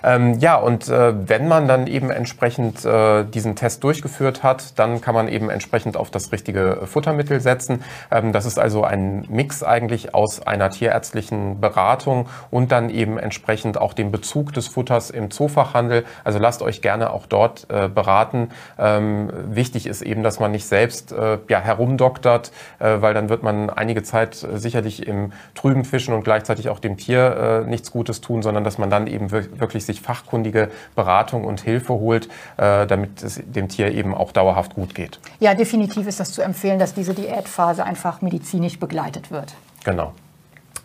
Ähm, 0.04 0.40
ja, 0.40 0.56
und 0.56 0.90
äh, 0.90 1.14
wenn 1.30 1.48
man 1.48 1.68
dann 1.68 1.86
eben 1.86 2.10
entsprechend 2.10 2.84
äh, 2.84 3.24
diesen 3.26 3.56
Test 3.56 3.84
durchgeführt 3.84 4.42
hat, 4.42 4.80
dann 4.80 5.02
kann 5.02 5.14
man 5.14 5.28
eben 5.28 5.52
entsprechend 5.52 5.98
auf 5.98 6.10
das 6.10 6.32
richtige 6.32 6.82
Futtermittel 6.86 7.40
setzen. 7.40 7.84
Ähm, 8.10 8.34
das 8.34 8.46
ist 8.46 8.58
also 8.58 8.84
ein 8.84 9.24
Mix 9.30 9.62
eigentlich 9.62 10.16
aus 10.16 10.46
einer 10.46 10.72
tierärztlichen 10.72 11.62
Beratung 11.62 12.28
und 12.50 12.72
dann 12.72 12.90
eben 12.90 13.20
entsprechend 13.20 13.78
auch 13.78 13.94
dem 13.94 14.12
Bezug 14.12 14.52
des 14.54 14.68
Futters 14.68 15.12
im 15.12 15.30
Zoofachhandel. 15.30 16.06
Also 16.24 16.40
lasst 16.40 16.64
euch 16.64 16.82
gerne 16.82 17.14
auch 17.14 17.28
dort 17.28 17.68
äh, 17.70 17.88
beraten. 17.88 18.50
Ähm, 18.80 19.32
wichtig 19.46 19.86
ist 19.86 20.02
eben, 20.02 20.24
dass 20.24 20.40
man 20.40 20.52
nicht 20.52 20.66
selbst 20.66 21.12
äh, 21.12 21.38
ja, 21.50 21.60
herumdoktert, 21.60 22.52
äh, 22.80 22.96
weil 23.00 23.14
dann 23.14 23.30
wird 23.30 23.44
man 23.44 23.70
einige 23.70 24.02
Zeit 24.02 24.44
äh, 24.44 24.58
sicherlich 24.58 25.08
im 25.08 25.34
Trüben 25.54 25.86
fischen 25.86 26.16
und 26.16 26.24
gleichzeitig 26.24 26.70
auch 26.70 26.80
dem 26.80 26.98
Tier 26.98 27.64
nichts 27.68 27.92
Gutes 27.92 28.22
tun, 28.22 28.42
sondern 28.42 28.64
dass 28.64 28.78
man 28.78 28.90
dann 28.90 29.03
eben 29.08 29.32
wirklich 29.32 29.86
sich 29.86 30.02
fachkundige 30.02 30.70
Beratung 30.96 31.46
und 31.46 31.62
Hilfe 31.62 31.94
holt, 31.94 32.28
äh, 32.58 32.88
damit 32.88 33.24
es 33.24 33.42
dem 33.46 33.70
Tier 33.70 33.92
eben 33.92 34.14
auch 34.14 34.32
dauerhaft 34.32 34.76
gut 34.76 34.96
geht. 34.96 35.20
Ja, 35.40 35.54
definitiv 35.54 36.08
ist 36.08 36.20
das 36.20 36.32
zu 36.32 36.42
empfehlen, 36.42 36.80
dass 36.80 36.94
diese 36.94 37.14
Diätphase 37.14 37.84
einfach 37.84 38.22
medizinisch 38.22 38.80
begleitet 38.80 39.32
wird. 39.32 39.54
Genau. 39.84 40.14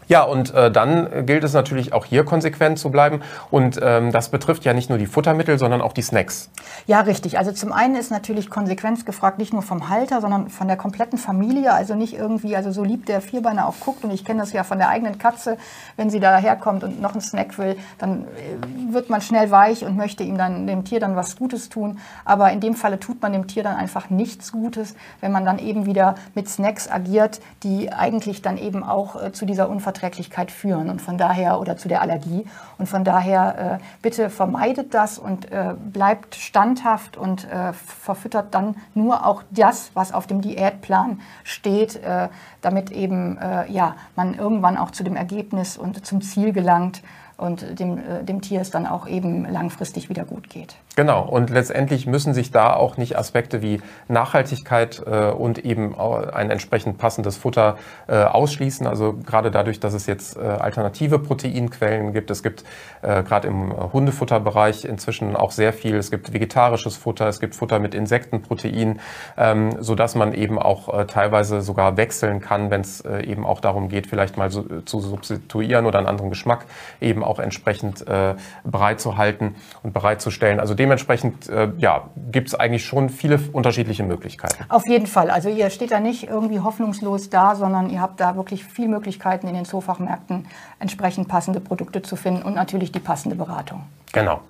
Ja, 0.09 0.23
und 0.23 0.55
äh, 0.55 0.71
dann 0.71 1.27
gilt 1.27 1.45
es 1.45 1.53
natürlich 1.53 1.93
auch 1.93 2.07
hier 2.07 2.25
konsequent 2.25 2.79
zu 2.79 2.91
bleiben. 2.91 3.21
Und 3.51 3.79
ähm, 3.83 4.11
das 4.11 4.31
betrifft 4.31 4.65
ja 4.65 4.73
nicht 4.73 4.89
nur 4.89 4.97
die 4.97 5.07
Futtermittel, 5.07 5.59
sondern 5.59 5.83
auch 5.83 5.93
die 5.93 6.01
Snacks. 6.01 6.51
Ja, 6.87 7.01
richtig. 7.03 7.39
Also 7.39 7.53
zum 7.53 7.73
einen 7.73 7.95
ist 7.95 8.11
natürlich 8.11 8.49
Konsequenz 8.49 9.05
gefragt, 9.05 9.39
nicht 9.39 9.53
nur 9.53 9.61
vom 9.61 9.91
Halter, 9.91 10.23
sondern 10.23 10.49
von 10.49 10.67
der 10.67 10.79
kompletten 10.79 11.19
Familie. 11.19 11.75
Also 11.75 11.95
nicht 11.95 12.15
irgendwie, 12.15 12.57
also 12.57 12.73
so 12.73 12.85
lieb 12.85 13.05
der 13.05 13.21
Vierbeiner 13.21 13.69
auch 13.69 13.79
guckt. 13.81 14.03
Und 14.03 14.11
ich 14.11 14.25
kenne 14.25 14.41
das 14.41 14.55
ja 14.55 14.65
von 14.65 14.79
der 14.79 14.89
eigenen 14.89 15.19
Katze. 15.19 15.59
Wenn 15.97 16.09
sie 16.09 16.21
daherkommt 16.21 16.85
und 16.85 17.03
noch 17.03 17.13
einen 17.13 17.21
Snack 17.21 17.59
will, 17.59 17.77
dann 17.99 18.23
äh, 18.23 18.93
wird 18.95 19.11
man 19.11 19.21
schnell 19.21 19.51
weich 19.51 19.85
und 19.85 19.99
möchte 19.99 20.25
ihm 20.25 20.39
dann, 20.39 20.67
dem 20.67 20.85
Tier 20.85 21.01
dann 21.01 21.17
was 21.17 21.37
Gutes 21.37 21.69
tun. 21.69 21.99
Aber 22.25 22.51
in 22.51 22.61
dem 22.61 22.75
Falle 22.75 22.99
tut 22.99 23.21
man 23.21 23.35
dem 23.35 23.47
Tier 23.47 23.63
dann 23.63 23.77
einfach 23.77 24.09
nichts 24.09 24.53
Gutes, 24.53 24.95
wenn 25.21 25.33
man 25.33 25.45
dann 25.45 25.59
eben 25.59 25.85
wieder 25.85 26.15
mit 26.35 26.49
Snacks 26.49 26.91
agiert, 26.91 27.41
die 27.63 27.93
eigentlich 27.93 28.41
dann 28.41 28.57
eben 28.57 28.83
auch 28.83 29.23
äh, 29.23 29.33
zu 29.33 29.45
dieser 29.45 29.69
Unverträglichkeit 29.69 29.98
Unverträglichkeit 29.99 30.51
führen 30.51 30.91
und 30.91 31.03
von 31.03 31.19
daher 31.19 31.61
oder 31.61 31.77
zu 31.77 31.89
der 31.89 32.01
Allergie. 32.03 32.47
Und 32.79 32.89
von 32.89 33.05
daher 33.05 33.81
äh, 33.81 33.85
bitte 34.03 34.31
vermeidet 34.31 34.95
das 34.95 35.19
und 35.19 35.51
äh, 35.51 35.75
bleibt 35.77 36.35
standhaft 36.37 37.17
und 37.17 37.45
äh, 37.51 37.73
verfüttert 37.73 38.55
dann 38.55 38.77
nur 38.95 39.27
auch 39.27 39.43
das, 39.51 39.91
was 39.95 40.13
auf 40.13 40.27
dem 40.27 40.41
Diätplan 40.41 41.21
steht, 41.45 41.97
äh, 41.97 42.29
damit 42.61 42.91
eben 42.91 43.39
äh, 43.39 43.71
ja, 43.71 43.97
man 44.17 44.35
irgendwann 44.35 44.77
auch 44.77 44.91
zu 44.91 45.03
dem 45.03 45.17
Ergebnis 45.17 45.77
und 45.77 46.07
zum 46.07 46.21
Ziel 46.21 46.53
gelangt 46.53 47.03
und 47.37 47.79
dem, 47.79 47.99
äh, 47.99 48.25
dem 48.25 48.41
Tier 48.41 48.61
es 48.61 48.71
dann 48.71 48.87
auch 48.87 49.07
eben 49.07 49.51
langfristig 49.51 50.09
wieder 50.09 50.25
gut 50.25 50.49
geht. 50.49 50.77
Genau, 50.99 51.23
und 51.23 51.51
letztendlich 51.51 52.09
müssen 52.09 52.35
sich 52.35 52.51
da 52.51 52.75
auch 52.75 52.97
nicht 52.97 53.17
Aspekte 53.17 53.63
wie 53.63 53.81
Nachhaltigkeit 54.09 55.01
äh, 55.07 55.31
und 55.31 55.65
eben 55.65 55.95
ein 55.97 56.51
entsprechend 56.51 56.99
passendes 56.99 57.37
Futter 57.37 57.77
äh, 58.09 58.17
ausschließen. 58.17 58.85
Also 58.85 59.13
gerade 59.13 59.53
dadurch, 59.53 59.79
dass 59.79 59.95
es 59.95 60.07
jetzt 60.07 60.37
äh, 60.37 60.41
alternative 60.41 61.21
Proteinquellen 61.21 62.13
gibt. 62.13 62.33
Es 62.33 62.43
gibt 62.43 62.65
äh, 63.03 63.23
gerade 63.23 63.47
im 63.47 63.93
Hundefutterbereich 63.93 64.85
inzwischen 64.85 65.37
auch 65.37 65.53
sehr 65.53 65.73
viel. 65.73 65.95
Es 65.95 66.11
gibt 66.11 66.33
vegetarisches 66.33 66.97
Futter, 66.97 67.29
es 67.29 67.39
gibt 67.39 67.55
Futter 67.55 67.79
mit 67.79 67.95
Insektenprotein, 67.95 68.99
ähm, 69.37 69.77
sodass 69.79 70.17
man 70.17 70.35
eben 70.35 70.59
auch 70.59 70.93
äh, 70.93 71.07
teilweise 71.07 71.61
sogar 71.61 71.97
wechseln 71.97 72.41
kann, 72.41 72.73
wenn 72.73 72.81
es 72.81 73.03
äh, 73.03 73.21
eben 73.21 73.47
auch 73.47 73.61
darum 73.61 73.89
geht, 73.89 74.09
vielleicht 74.09 74.37
mal 74.37 74.51
so, 74.51 74.65
zu 74.85 74.99
substituieren 74.99 75.87
oder 75.87 75.99
einen 75.99 76.09
anderen 76.09 76.31
Geschmack 76.31 76.65
eben 77.01 77.23
auch 77.23 77.39
entsprechend 77.39 78.05
äh, 78.09 78.35
bereitzuhalten 78.65 79.55
und 79.85 79.93
bereitzustellen. 79.93 80.59
Also 80.59 80.75
dementsprechend 80.89 81.49
äh, 81.51 81.69
ja, 81.77 82.09
gibt 82.33 82.49
es 82.49 82.55
eigentlich 82.55 82.85
schon 82.85 83.11
viele 83.11 83.39
unterschiedliche 83.53 84.03
Möglichkeiten. 84.05 84.65
Auf 84.71 84.87
jeden 84.89 85.07
Fall. 85.07 85.31
Also 85.31 85.51
ihr 85.51 85.69
steht 85.69 85.91
da 85.91 86.01
nicht 86.01 86.29
irgendwie 86.29 86.61
hoffnungslos 86.61 87.29
da, 87.29 87.55
sondern 87.55 87.91
ihr 87.91 88.01
habt 88.01 88.21
da 88.21 88.37
wirklich 88.37 88.65
viele 88.65 88.89
Möglichkeiten 88.89 89.47
in 89.49 89.55
den 89.55 89.67
Zoofachmärkten 89.67 90.47
entsprechend 90.79 91.29
passende 91.29 91.61
Produkte 91.61 92.01
zu 92.01 92.17
finden 92.17 92.43
und 92.43 92.55
natürlich 92.55 92.91
die 92.91 93.01
passende 93.01 93.37
Beratung. 93.37 93.83
Genau. 94.13 94.41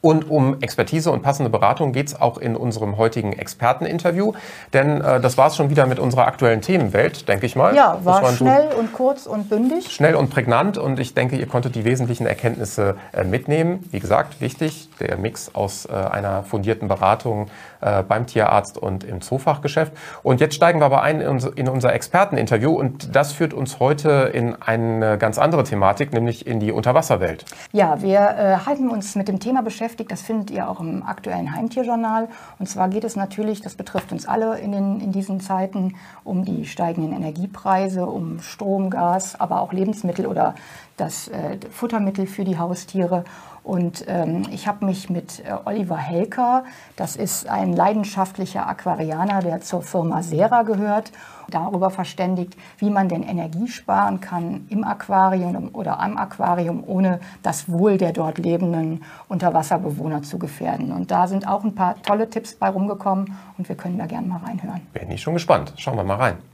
Und 0.00 0.30
um 0.30 0.60
Expertise 0.62 1.10
und 1.10 1.22
passende 1.22 1.50
Beratung 1.50 1.92
geht 1.92 2.08
es 2.08 2.20
auch 2.20 2.38
in 2.38 2.56
unserem 2.56 2.96
heutigen 2.96 3.32
Experteninterview. 3.32 4.32
Denn 4.72 5.00
äh, 5.00 5.20
das 5.20 5.36
war 5.36 5.48
es 5.48 5.56
schon 5.56 5.68
wieder 5.68 5.86
mit 5.86 5.98
unserer 5.98 6.26
aktuellen 6.26 6.62
Themenwelt, 6.62 7.28
denke 7.28 7.46
ich 7.46 7.54
mal. 7.54 7.74
Ja, 7.74 7.98
war 8.02 8.24
schnell 8.32 8.72
und 8.78 8.92
kurz 8.92 9.26
und 9.26 9.50
bündig. 9.50 9.92
Schnell 9.92 10.14
und 10.14 10.30
prägnant 10.30 10.78
und 10.78 10.98
ich 10.98 11.14
denke, 11.14 11.36
ihr 11.36 11.46
konntet 11.46 11.74
die 11.74 11.84
wesentlichen 11.84 12.26
Erkenntnisse 12.26 12.96
äh, 13.12 13.24
mitnehmen. 13.24 13.84
Wie 13.90 14.00
gesagt, 14.00 14.40
wichtig, 14.40 14.88
der 15.00 15.18
Mix 15.18 15.54
aus 15.54 15.86
äh, 15.86 15.92
einer 15.92 16.44
fundierten 16.44 16.88
Beratung 16.88 17.48
äh, 17.82 18.02
beim 18.02 18.26
Tierarzt 18.26 18.78
und 18.78 19.04
im 19.04 19.20
Zoofachgeschäft. 19.20 19.92
Und 20.22 20.40
jetzt 20.40 20.54
steigen 20.54 20.80
wir 20.80 20.86
aber 20.86 21.02
ein 21.02 21.20
in 21.20 21.68
unser 21.68 21.92
Experteninterview 21.92 22.72
und 22.72 23.14
das 23.14 23.32
führt 23.32 23.52
uns 23.52 23.80
heute 23.80 24.30
in 24.32 24.54
eine 24.60 25.18
ganz 25.18 25.38
andere 25.38 25.64
Thematik, 25.64 26.12
nämlich 26.12 26.46
in 26.46 26.60
die 26.60 26.72
Unterwasserwelt. 26.72 27.44
Ja, 27.72 28.00
wir 28.00 28.18
äh, 28.18 28.66
halten 28.66 28.88
uns 28.88 29.14
mit 29.14 29.28
dem 29.28 29.40
Thema 29.40 29.62
beschäftigt, 29.62 29.89
beschäftigt. 29.90 30.12
Das 30.12 30.22
findet 30.22 30.50
ihr 30.50 30.68
auch 30.68 30.80
im 30.80 31.02
aktuellen 31.02 31.54
Heimtierjournal. 31.54 32.28
Und 32.58 32.68
zwar 32.68 32.88
geht 32.88 33.04
es 33.04 33.16
natürlich, 33.16 33.60
das 33.60 33.74
betrifft 33.74 34.12
uns 34.12 34.26
alle 34.26 34.58
in, 34.58 34.72
den, 34.72 35.00
in 35.00 35.12
diesen 35.12 35.40
Zeiten, 35.40 35.96
um 36.24 36.44
die 36.44 36.66
steigenden 36.66 37.12
Energiepreise, 37.12 38.06
um 38.06 38.40
Strom, 38.40 38.90
Gas, 38.90 39.38
aber 39.38 39.60
auch 39.60 39.72
Lebensmittel 39.72 40.26
oder 40.26 40.54
das 40.96 41.28
äh, 41.28 41.58
Futtermittel 41.70 42.26
für 42.26 42.44
die 42.44 42.58
Haustiere. 42.58 43.24
Und 43.62 44.04
ähm, 44.08 44.42
ich 44.50 44.66
habe 44.66 44.86
mich 44.86 45.10
mit 45.10 45.40
äh, 45.40 45.52
Oliver 45.64 45.96
Helker, 45.96 46.64
das 46.96 47.16
ist 47.16 47.48
ein 47.48 47.72
leidenschaftlicher 47.72 48.66
Aquarianer, 48.66 49.40
der 49.40 49.60
zur 49.60 49.82
Firma 49.82 50.22
Sera 50.22 50.62
gehört, 50.62 51.12
darüber 51.50 51.90
verständigt, 51.90 52.56
wie 52.78 52.90
man 52.90 53.08
denn 53.08 53.22
Energie 53.22 53.68
sparen 53.68 54.20
kann 54.20 54.66
im 54.68 54.84
Aquarium 54.84 55.70
oder 55.72 56.00
am 56.00 56.16
Aquarium, 56.16 56.84
ohne 56.86 57.20
das 57.42 57.68
Wohl 57.68 57.98
der 57.98 58.12
dort 58.12 58.38
lebenden 58.38 59.02
Unterwasserbewohner 59.28 60.22
zu 60.22 60.38
gefährden. 60.38 60.92
Und 60.92 61.10
da 61.10 61.26
sind 61.26 61.46
auch 61.46 61.64
ein 61.64 61.74
paar 61.74 62.00
tolle 62.02 62.30
Tipps 62.30 62.54
bei 62.54 62.68
rumgekommen 62.68 63.36
und 63.58 63.68
wir 63.68 63.76
können 63.76 63.98
da 63.98 64.06
gerne 64.06 64.26
mal 64.26 64.38
reinhören. 64.38 64.80
Bin 64.92 65.10
ich 65.10 65.20
schon 65.20 65.34
gespannt. 65.34 65.72
Schauen 65.76 65.96
wir 65.96 66.04
mal 66.04 66.16
rein. 66.16 66.49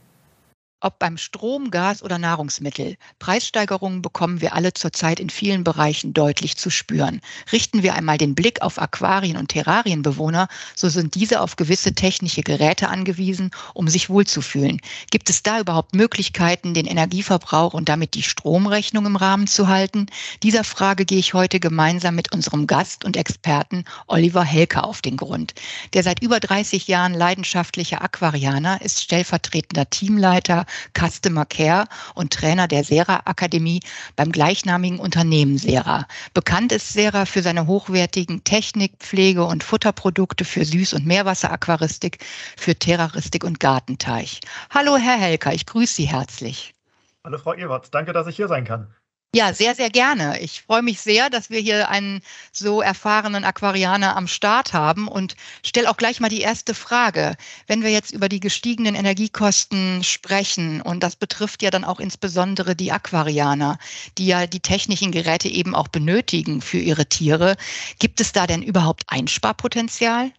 Ob 0.80 0.98
beim 0.98 1.16
Strom, 1.16 1.70
Gas 1.70 2.02
oder 2.02 2.18
Nahrungsmittel, 2.18 2.98
Preissteigerungen 3.18 4.02
bekommen 4.02 4.42
wir 4.42 4.54
alle 4.54 4.74
zurzeit 4.74 5.20
in 5.20 5.30
vielen 5.30 5.64
Bereichen 5.64 6.12
deutlich 6.12 6.58
zu 6.58 6.68
spüren. 6.68 7.22
Richten 7.50 7.82
wir 7.82 7.94
einmal 7.94 8.18
den 8.18 8.34
Blick 8.34 8.60
auf 8.60 8.78
Aquarien- 8.78 9.38
und 9.38 9.48
Terrarienbewohner, 9.48 10.48
so 10.74 10.90
sind 10.90 11.14
diese 11.14 11.40
auf 11.40 11.56
gewisse 11.56 11.94
technische 11.94 12.42
Geräte 12.42 12.90
angewiesen, 12.90 13.52
um 13.72 13.88
sich 13.88 14.10
wohlzufühlen. 14.10 14.82
Gibt 15.10 15.30
es 15.30 15.42
da 15.42 15.60
überhaupt 15.60 15.94
Möglichkeiten, 15.94 16.74
den 16.74 16.84
Energieverbrauch 16.84 17.72
und 17.72 17.88
damit 17.88 18.12
die 18.12 18.22
Stromrechnung 18.22 19.06
im 19.06 19.16
Rahmen 19.16 19.46
zu 19.46 19.68
halten? 19.68 20.08
Dieser 20.42 20.62
Frage 20.62 21.06
gehe 21.06 21.18
ich 21.18 21.32
heute 21.32 21.58
gemeinsam 21.58 22.14
mit 22.14 22.34
unserem 22.34 22.66
Gast 22.66 23.06
und 23.06 23.16
Experten 23.16 23.84
Oliver 24.08 24.44
Helker 24.44 24.84
auf 24.84 25.00
den 25.00 25.16
Grund. 25.16 25.54
Der 25.94 26.02
seit 26.02 26.20
über 26.20 26.38
30 26.38 26.86
Jahren 26.86 27.14
leidenschaftliche 27.14 28.02
Aquarianer 28.02 28.82
ist 28.82 29.02
stellvertretender 29.02 29.88
Teamleiter 29.88 30.65
Customer 30.96 31.44
Care 31.44 31.86
und 32.14 32.32
Trainer 32.32 32.68
der 32.68 32.84
Sera 32.84 33.22
Akademie 33.24 33.80
beim 34.16 34.32
gleichnamigen 34.32 34.98
Unternehmen 34.98 35.58
Sera. 35.58 36.06
Bekannt 36.34 36.72
ist 36.72 36.92
Sera 36.92 37.24
für 37.26 37.42
seine 37.42 37.66
hochwertigen 37.66 38.44
Technik, 38.44 38.92
Pflege 38.98 39.44
und 39.44 39.64
Futterprodukte 39.64 40.44
für 40.44 40.62
Süß- 40.62 40.94
und 40.94 41.06
Meerwasseraquaristik, 41.06 42.18
für 42.56 42.74
Terroristik 42.74 43.44
und 43.44 43.60
Gartenteich. 43.60 44.40
Hallo 44.70 44.96
Herr 44.96 45.18
Helker, 45.18 45.52
ich 45.52 45.66
grüße 45.66 45.94
Sie 45.94 46.08
herzlich. 46.08 46.74
Hallo 47.24 47.38
Frau 47.38 47.54
Ewerts, 47.54 47.90
danke, 47.90 48.12
dass 48.12 48.26
ich 48.26 48.36
hier 48.36 48.48
sein 48.48 48.64
kann. 48.64 48.94
Ja, 49.36 49.52
sehr, 49.52 49.74
sehr 49.74 49.90
gerne. 49.90 50.40
Ich 50.40 50.62
freue 50.62 50.80
mich 50.80 50.98
sehr, 50.98 51.28
dass 51.28 51.50
wir 51.50 51.60
hier 51.60 51.90
einen 51.90 52.22
so 52.52 52.80
erfahrenen 52.80 53.44
Aquarianer 53.44 54.16
am 54.16 54.28
Start 54.28 54.72
haben 54.72 55.08
und 55.08 55.36
stelle 55.62 55.90
auch 55.90 55.98
gleich 55.98 56.20
mal 56.20 56.30
die 56.30 56.40
erste 56.40 56.72
Frage. 56.72 57.36
Wenn 57.66 57.82
wir 57.82 57.90
jetzt 57.90 58.12
über 58.12 58.30
die 58.30 58.40
gestiegenen 58.40 58.94
Energiekosten 58.94 60.02
sprechen, 60.02 60.80
und 60.80 61.02
das 61.02 61.16
betrifft 61.16 61.62
ja 61.62 61.70
dann 61.70 61.84
auch 61.84 62.00
insbesondere 62.00 62.74
die 62.74 62.92
Aquarianer, 62.92 63.76
die 64.16 64.26
ja 64.26 64.46
die 64.46 64.60
technischen 64.60 65.12
Geräte 65.12 65.48
eben 65.48 65.74
auch 65.74 65.88
benötigen 65.88 66.62
für 66.62 66.78
ihre 66.78 67.04
Tiere, 67.04 67.58
gibt 67.98 68.22
es 68.22 68.32
da 68.32 68.46
denn 68.46 68.62
überhaupt 68.62 69.02
Einsparpotenzial? 69.08 70.32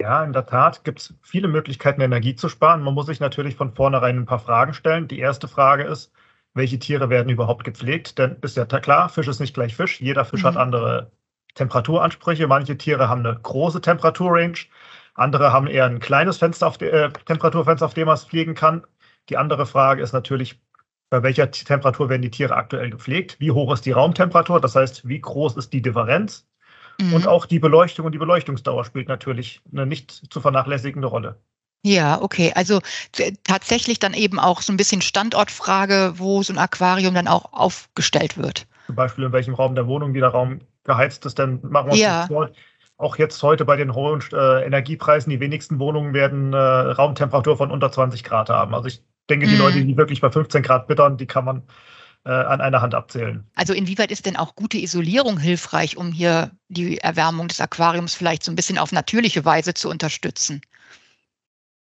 Ja, 0.00 0.24
in 0.24 0.32
der 0.32 0.46
Tat 0.46 0.82
gibt 0.84 1.00
es 1.00 1.14
viele 1.20 1.46
Möglichkeiten, 1.46 2.00
Energie 2.00 2.36
zu 2.36 2.48
sparen. 2.48 2.80
Man 2.80 2.94
muss 2.94 3.04
sich 3.04 3.20
natürlich 3.20 3.56
von 3.56 3.74
vornherein 3.74 4.16
ein 4.16 4.24
paar 4.24 4.40
Fragen 4.40 4.72
stellen. 4.72 5.08
Die 5.08 5.18
erste 5.18 5.46
Frage 5.46 5.82
ist, 5.82 6.10
welche 6.54 6.78
Tiere 6.78 7.10
werden 7.10 7.28
überhaupt 7.28 7.64
gepflegt. 7.64 8.18
Denn 8.18 8.36
ist 8.42 8.56
ja 8.56 8.64
klar, 8.64 9.08
Fisch 9.08 9.28
ist 9.28 9.40
nicht 9.40 9.54
gleich 9.54 9.74
Fisch. 9.74 10.00
Jeder 10.00 10.24
Fisch 10.24 10.42
mhm. 10.42 10.48
hat 10.48 10.56
andere 10.56 11.12
Temperaturansprüche. 11.54 12.46
Manche 12.46 12.78
Tiere 12.78 13.08
haben 13.08 13.24
eine 13.24 13.38
große 13.38 13.80
Temperaturrange. 13.80 14.66
Andere 15.14 15.52
haben 15.52 15.66
eher 15.66 15.84
ein 15.84 16.00
kleines 16.00 16.38
Fenster 16.38 16.66
auf 16.66 16.78
de, 16.78 16.88
äh, 16.90 17.10
Temperaturfenster, 17.26 17.86
auf 17.86 17.94
dem 17.94 18.06
man 18.06 18.14
es 18.14 18.24
pflegen 18.24 18.54
kann. 18.54 18.86
Die 19.28 19.36
andere 19.36 19.66
Frage 19.66 20.02
ist 20.02 20.12
natürlich, 20.12 20.60
bei 21.10 21.22
welcher 21.22 21.50
Temperatur 21.50 22.08
werden 22.08 22.22
die 22.22 22.30
Tiere 22.30 22.56
aktuell 22.56 22.88
gepflegt? 22.88 23.38
Wie 23.38 23.50
hoch 23.50 23.72
ist 23.74 23.84
die 23.84 23.92
Raumtemperatur? 23.92 24.60
Das 24.60 24.74
heißt, 24.74 25.06
wie 25.06 25.20
groß 25.20 25.56
ist 25.58 25.72
die 25.72 25.82
Differenz? 25.82 26.48
Mhm. 26.98 27.14
Und 27.14 27.28
auch 27.28 27.44
die 27.44 27.58
Beleuchtung 27.58 28.06
und 28.06 28.12
die 28.12 28.18
Beleuchtungsdauer 28.18 28.84
spielt 28.84 29.08
natürlich 29.08 29.60
eine 29.70 29.86
nicht 29.86 30.10
zu 30.10 30.40
vernachlässigende 30.40 31.08
Rolle. 31.08 31.38
Ja, 31.82 32.22
okay. 32.22 32.52
Also 32.54 32.80
tatsächlich 33.44 33.98
dann 33.98 34.14
eben 34.14 34.38
auch 34.38 34.62
so 34.62 34.72
ein 34.72 34.76
bisschen 34.76 35.02
Standortfrage, 35.02 36.14
wo 36.16 36.42
so 36.42 36.52
ein 36.52 36.58
Aquarium 36.58 37.14
dann 37.14 37.28
auch 37.28 37.52
aufgestellt 37.52 38.38
wird. 38.38 38.66
Zum 38.86 38.94
Beispiel 38.94 39.24
in 39.24 39.32
welchem 39.32 39.54
Raum 39.54 39.74
der 39.74 39.86
Wohnung, 39.86 40.14
wie 40.14 40.20
der 40.20 40.28
Raum 40.28 40.60
geheizt 40.84 41.26
ist, 41.26 41.38
dann 41.38 41.60
machen 41.62 41.86
wir 41.86 41.92
uns 41.92 42.00
ja. 42.00 42.26
vor. 42.26 42.50
Auch 42.98 43.16
jetzt 43.16 43.42
heute 43.42 43.64
bei 43.64 43.76
den 43.76 43.94
hohen 43.94 44.22
äh, 44.32 44.64
Energiepreisen, 44.64 45.30
die 45.30 45.40
wenigsten 45.40 45.80
Wohnungen 45.80 46.14
werden 46.14 46.52
äh, 46.52 46.56
Raumtemperatur 46.56 47.56
von 47.56 47.72
unter 47.72 47.90
20 47.90 48.22
Grad 48.22 48.48
haben. 48.48 48.74
Also 48.74 48.86
ich 48.86 49.02
denke, 49.28 49.48
die 49.48 49.56
mm. 49.56 49.58
Leute, 49.58 49.84
die 49.84 49.96
wirklich 49.96 50.20
bei 50.20 50.30
15 50.30 50.62
Grad 50.62 50.86
bittern, 50.86 51.16
die 51.16 51.26
kann 51.26 51.44
man 51.44 51.62
äh, 52.24 52.30
an 52.30 52.60
einer 52.60 52.80
Hand 52.80 52.94
abzählen. 52.94 53.44
Also 53.56 53.72
inwieweit 53.72 54.12
ist 54.12 54.26
denn 54.26 54.36
auch 54.36 54.54
gute 54.54 54.78
Isolierung 54.78 55.38
hilfreich, 55.38 55.96
um 55.96 56.12
hier 56.12 56.52
die 56.68 56.98
Erwärmung 56.98 57.48
des 57.48 57.60
Aquariums 57.60 58.14
vielleicht 58.14 58.44
so 58.44 58.52
ein 58.52 58.56
bisschen 58.56 58.78
auf 58.78 58.92
natürliche 58.92 59.44
Weise 59.44 59.74
zu 59.74 59.88
unterstützen? 59.88 60.62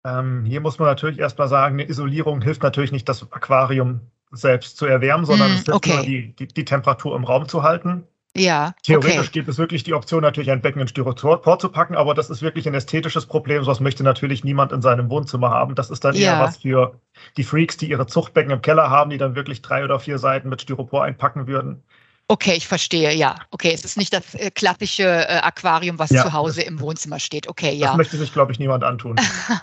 Ähm, 0.07 0.45
hier 0.45 0.61
muss 0.61 0.79
man 0.79 0.87
natürlich 0.87 1.19
erstmal 1.19 1.49
sagen, 1.49 1.75
eine 1.75 1.89
Isolierung 1.89 2.41
hilft 2.41 2.63
natürlich 2.63 2.93
nicht, 2.93 3.09
das 3.09 3.23
Aquarium 3.33 4.01
selbst 4.31 4.77
zu 4.77 4.87
erwärmen, 4.87 5.25
sondern 5.25 5.51
mm, 5.51 5.55
es 5.55 5.65
hilft 5.65 5.73
okay. 5.73 5.95
nur, 5.95 6.03
die, 6.05 6.37
die, 6.37 6.47
die, 6.47 6.65
Temperatur 6.65 7.17
im 7.17 7.25
Raum 7.25 7.49
zu 7.49 7.65
halten. 7.65 8.05
Ja. 8.37 8.75
Theoretisch 8.85 9.19
okay. 9.19 9.31
gibt 9.33 9.49
es 9.49 9.59
wirklich 9.59 9.83
die 9.83 9.95
Option, 9.95 10.23
natürlich 10.23 10.51
ein 10.51 10.61
Becken 10.61 10.81
in 10.81 10.87
Styropor 10.87 11.59
zu 11.59 11.71
packen, 11.71 11.97
aber 11.97 12.15
das 12.15 12.31
ist 12.31 12.43
wirklich 12.43 12.69
ein 12.69 12.75
ästhetisches 12.75 13.27
Problem. 13.27 13.65
Sowas 13.65 13.81
möchte 13.81 14.05
natürlich 14.05 14.45
niemand 14.45 14.71
in 14.73 14.83
seinem 14.83 15.11
Wohnzimmer 15.11 15.51
haben. 15.51 15.75
Das 15.75 15.91
ist 15.91 16.05
dann 16.05 16.15
ja. 16.15 16.35
eher 16.35 16.41
was 16.41 16.59
für 16.59 17.01
die 17.37 17.45
Freaks, 17.45 17.77
die 17.77 17.91
ihre 17.91 18.07
Zuchtbecken 18.07 18.53
im 18.53 18.63
Keller 18.63 18.91
haben, 18.91 19.11
die 19.11 19.19
dann 19.19 19.35
wirklich 19.35 19.63
drei 19.63 19.83
oder 19.83 19.99
vier 19.99 20.19
Seiten 20.19 20.51
mit 20.51 20.63
Styropor 20.63 21.03
einpacken 21.03 21.49
würden. 21.49 21.83
Okay, 22.29 22.55
ich 22.55 22.67
verstehe, 22.67 23.15
ja. 23.15 23.37
Okay, 23.53 23.71
es 23.73 23.85
ist 23.85 23.97
nicht 23.97 24.13
das 24.13 24.35
äh, 24.35 24.51
klassische 24.51 25.05
äh, 25.05 25.39
Aquarium, 25.43 26.01
was 26.01 26.11
ja. 26.11 26.25
zu 26.25 26.33
Hause 26.33 26.63
im 26.63 26.81
Wohnzimmer 26.81 27.21
steht. 27.21 27.47
Okay, 27.47 27.73
ja. 27.73 27.89
Das 27.89 27.97
möchte 27.97 28.17
sich, 28.17 28.33
glaube 28.33 28.51
ich, 28.51 28.59
niemand 28.59 28.83
antun. 28.83 29.15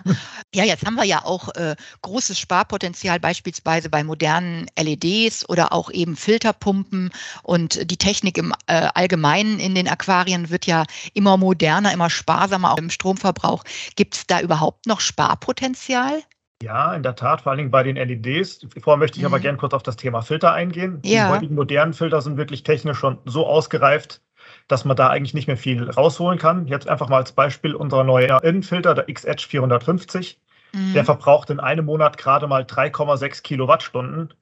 ja, 0.55 0.63
jetzt 0.63 0.86
haben 0.86 0.96
wir 0.96 1.03
ja 1.03 1.25
auch 1.25 1.50
äh, 1.55 1.75
großes 2.03 2.39
Sparpotenzial 2.39 3.20
beispielsweise 3.20 3.89
bei 3.89 4.01
modernen 4.05 4.67
LEDs 4.79 5.48
oder 5.50 5.74
auch 5.74 5.91
eben 5.91 6.15
Filterpumpen 6.15 7.12
und 7.41 7.91
die 7.91 7.98
Technik 7.98 8.38
im 8.38 8.53
äh, 8.67 8.88
Allgemeinen 8.93 9.60
in 9.60 9.75
den 9.75 9.89
Aquarien 9.89 10.50
wird 10.50 10.65
ja 10.65 10.86
immer 11.13 11.36
moderner, 11.36 11.91
immer 11.91 12.10
sparsamer 12.10 12.72
auch 12.72 12.77
im 12.77 12.89
Stromverbrauch. 12.89 13.65
Gibt 13.98 14.15
es 14.15 14.25
da 14.25 14.39
überhaupt 14.39 14.86
noch 14.86 15.01
Sparpotenzial? 15.01 16.24
Ja, 16.63 16.93
in 16.93 17.03
der 17.03 17.15
Tat, 17.15 17.41
vor 17.41 17.51
allen 17.51 17.58
Dingen 17.58 17.72
bei 17.72 17.84
den 17.84 17.98
LEDs. 17.98 18.65
Vorher 18.82 18.98
möchte 18.98 19.17
ich 19.17 19.24
mhm. 19.24 19.34
aber 19.34 19.41
gerne 19.41 19.58
kurz 19.58 19.74
auf 19.74 19.84
das 19.84 19.98
Thema 19.98 20.22
Filter 20.22 20.53
eingehen. 20.53 21.01
Ja. 21.03 21.27
Die 21.27 21.34
heutigen 21.36 21.55
modernen 21.55 21.93
Filter 21.93 22.22
sind 22.22 22.38
wirklich 22.38 22.63
technisch 22.63 22.98
schon 22.98 23.17
so 23.25 23.46
ausgereift, 23.46 24.22
dass 24.70 24.86
man 24.86 24.96
da 24.96 25.10
eigentlich 25.10 25.34
nicht 25.34 25.48
mehr 25.48 25.58
viel 25.58 25.89
rausholen 25.89 26.39
kann. 26.39 26.65
Jetzt 26.67 26.88
einfach 26.88 27.10
mal 27.10 27.17
als 27.17 27.34
Beispiel 27.34 27.75
unser 27.75 28.05
neuer 28.05 28.41
Innenfilter, 28.43 28.93
der 28.93 29.10
X-Edge 29.10 29.46
450. 29.50 30.39
Mhm. 30.72 30.93
Der 30.93 31.03
verbraucht 31.03 31.50
in 31.50 31.60
einem 31.60 31.86
Monat 31.86 32.17
gerade 32.17 32.48
mal 32.48 32.63
3,6 32.63 33.41
Kilowattstunden. 33.41 34.34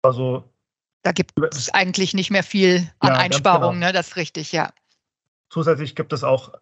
Also 0.00 0.44
da 1.02 1.12
gibt 1.12 1.32
es 1.54 1.72
eigentlich 1.74 2.14
nicht 2.14 2.30
mehr 2.30 2.42
viel 2.42 2.90
an 3.00 3.10
ja, 3.10 3.18
Einsparungen, 3.18 3.80
genau. 3.80 3.86
ne? 3.88 3.92
das 3.92 4.08
ist 4.08 4.16
richtig, 4.16 4.50
ja. 4.52 4.70
Zusätzlich 5.50 5.94
gibt 5.94 6.12
es 6.12 6.24
auch 6.24 6.52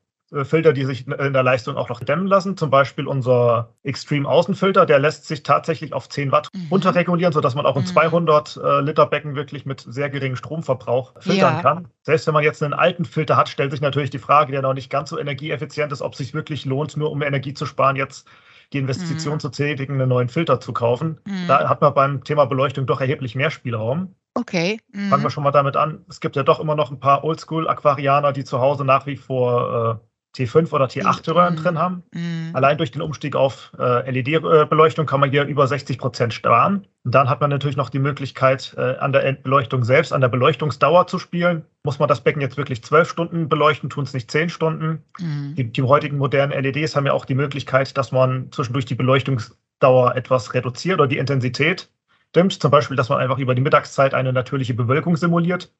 Filter, 0.43 0.73
die 0.73 0.85
sich 0.85 1.07
in 1.07 1.33
der 1.33 1.43
Leistung 1.43 1.77
auch 1.77 1.89
noch 1.89 2.01
dämmen 2.01 2.27
lassen. 2.27 2.57
Zum 2.57 2.71
Beispiel 2.71 3.07
unser 3.07 3.75
Extreme 3.83 4.29
Außenfilter, 4.29 4.87
der 4.87 4.99
lässt 4.99 5.27
sich 5.27 5.43
tatsächlich 5.43 5.93
auf 5.93 6.09
10 6.09 6.33
Watt 6.33 6.49
mhm. 6.53 6.67
runterregulieren, 6.71 7.33
sodass 7.33 7.55
man 7.55 7.67
auch 7.67 7.77
ein 7.77 7.83
mhm. 7.83 7.89
200 7.89 8.57
äh, 8.57 8.81
Liter 8.81 9.07
Becken 9.07 9.37
wirklich 9.37 9.67
mit 9.67 9.85
sehr 9.87 10.11
geringem 10.11 10.37
Stromverbrauch 10.37 11.15
filtern 11.21 11.57
ja. 11.57 11.63
kann. 11.63 11.89
Selbst 12.03 12.27
wenn 12.27 12.35
man 12.35 12.43
jetzt 12.43 12.63
einen 12.63 12.75
alten 12.75 13.05
Filter 13.05 13.37
hat, 13.37 13.49
stellt 13.49 13.71
sich 13.71 13.81
natürlich 13.81 14.11
die 14.11 14.19
Frage, 14.19 14.53
der 14.53 14.63
noch 14.63 14.75
nicht 14.75 14.91
ganz 14.91 15.11
so 15.11 15.19
energieeffizient 15.19 15.93
ist, 15.93 16.03
ob 16.03 16.13
es 16.13 16.19
sich 16.19 16.35
wirklich 16.35 16.65
lohnt, 16.65 16.97
nur 16.97 17.13
um 17.13 17.23
Energie 17.23 17.55
zu 17.55 17.67
sparen, 17.67 17.97
jetzt 17.97 18.27
die 18.73 18.79
Investition 18.79 19.35
mhm. 19.35 19.41
zu 19.41 19.49
tätigen, 19.51 19.95
einen 19.95 20.09
neuen 20.09 20.29
Filter 20.29 20.61
zu 20.61 20.73
kaufen. 20.73 21.21
Mhm. 21.27 21.47
Da 21.47 21.69
hat 21.69 21.81
man 21.81 21.95
beim 21.95 22.25
Thema 22.25 22.45
Beleuchtung 22.47 22.87
doch 22.87 23.01
erheblich 23.01 23.35
mehr 23.35 23.51
Spielraum. 23.51 24.15
Okay. 24.35 24.81
Mhm. 24.93 25.11
Fangen 25.11 25.23
wir 25.23 25.31
schon 25.31 25.45
mal 25.45 25.53
damit 25.53 25.77
an. 25.77 26.05
Es 26.09 26.21
gibt 26.21 26.37
ja 26.37 26.43
doch 26.43 26.59
immer 26.59 26.75
noch 26.75 26.91
ein 26.91 26.99
paar 26.99 27.23
Oldschool-Aquarianer, 27.25 28.33
die 28.33 28.45
zu 28.45 28.61
Hause 28.61 28.85
nach 28.85 29.07
wie 29.07 29.17
vor 29.17 30.01
äh, 30.03 30.14
T5 30.37 30.73
oder 30.73 30.87
T8-Röhren 30.87 31.57
drin 31.57 31.79
haben. 31.79 32.03
Mhm. 32.13 32.51
Allein 32.53 32.77
durch 32.77 32.91
den 32.91 33.03
Umstieg 33.03 33.37
auf 33.37 33.73
äh, 33.79 34.11
LED-Beleuchtung 34.11 35.07
kann 35.07 35.21
man 35.21 35.31
hier 35.31 35.45
über 35.45 35.67
60 35.67 35.99
Prozent 35.99 36.35
sparen. 36.35 36.87
Und 37.05 37.15
dann 37.15 37.29
hat 37.29 37.41
man 37.41 37.51
natürlich 37.51 37.77
noch 37.77 37.91
die 37.91 37.99
Möglichkeit, 37.99 38.75
äh, 38.77 38.97
an 38.97 39.13
der 39.13 39.33
Beleuchtung 39.33 39.85
selbst, 39.85 40.13
an 40.13 40.21
der 40.21 40.29
Beleuchtungsdauer 40.29 41.07
zu 41.07 41.19
spielen. 41.19 41.65
Muss 41.85 41.99
man 41.99 42.09
das 42.09 42.23
Becken 42.23 42.41
jetzt 42.41 42.57
wirklich 42.57 42.83
zwölf 42.83 43.09
Stunden 43.09 43.49
beleuchten, 43.49 43.91
tun 43.91 44.05
es 44.05 44.15
nicht 44.15 44.31
zehn 44.31 44.49
Stunden. 44.49 45.05
Mhm. 45.21 45.55
Die, 45.55 45.73
die 45.73 45.83
heutigen 45.83 46.19
modernen 46.19 46.53
LEDs 46.53 46.97
haben 46.97 47.07
ja 47.07 47.13
auch 47.13 47.27
die 47.27 47.35
Möglichkeit, 47.35 47.97
dass 47.97 48.11
man 48.11 48.51
zwischendurch 48.51 48.87
die 48.87 48.95
Beleuchtungsdauer 48.97 50.17
etwas 50.17 50.55
reduziert 50.55 50.99
oder 50.99 51.09
die 51.09 51.19
Intensität 51.19 51.91
dimmt. 52.35 52.61
Zum 52.61 52.71
Beispiel, 52.71 52.97
dass 52.97 53.09
man 53.09 53.21
einfach 53.21 53.39
über 53.39 53.55
die 53.55 53.63
Mittagszeit 53.63 54.15
eine 54.15 54.33
natürliche 54.33 54.75
Bewölkung 54.75 55.17
simuliert, 55.17 55.73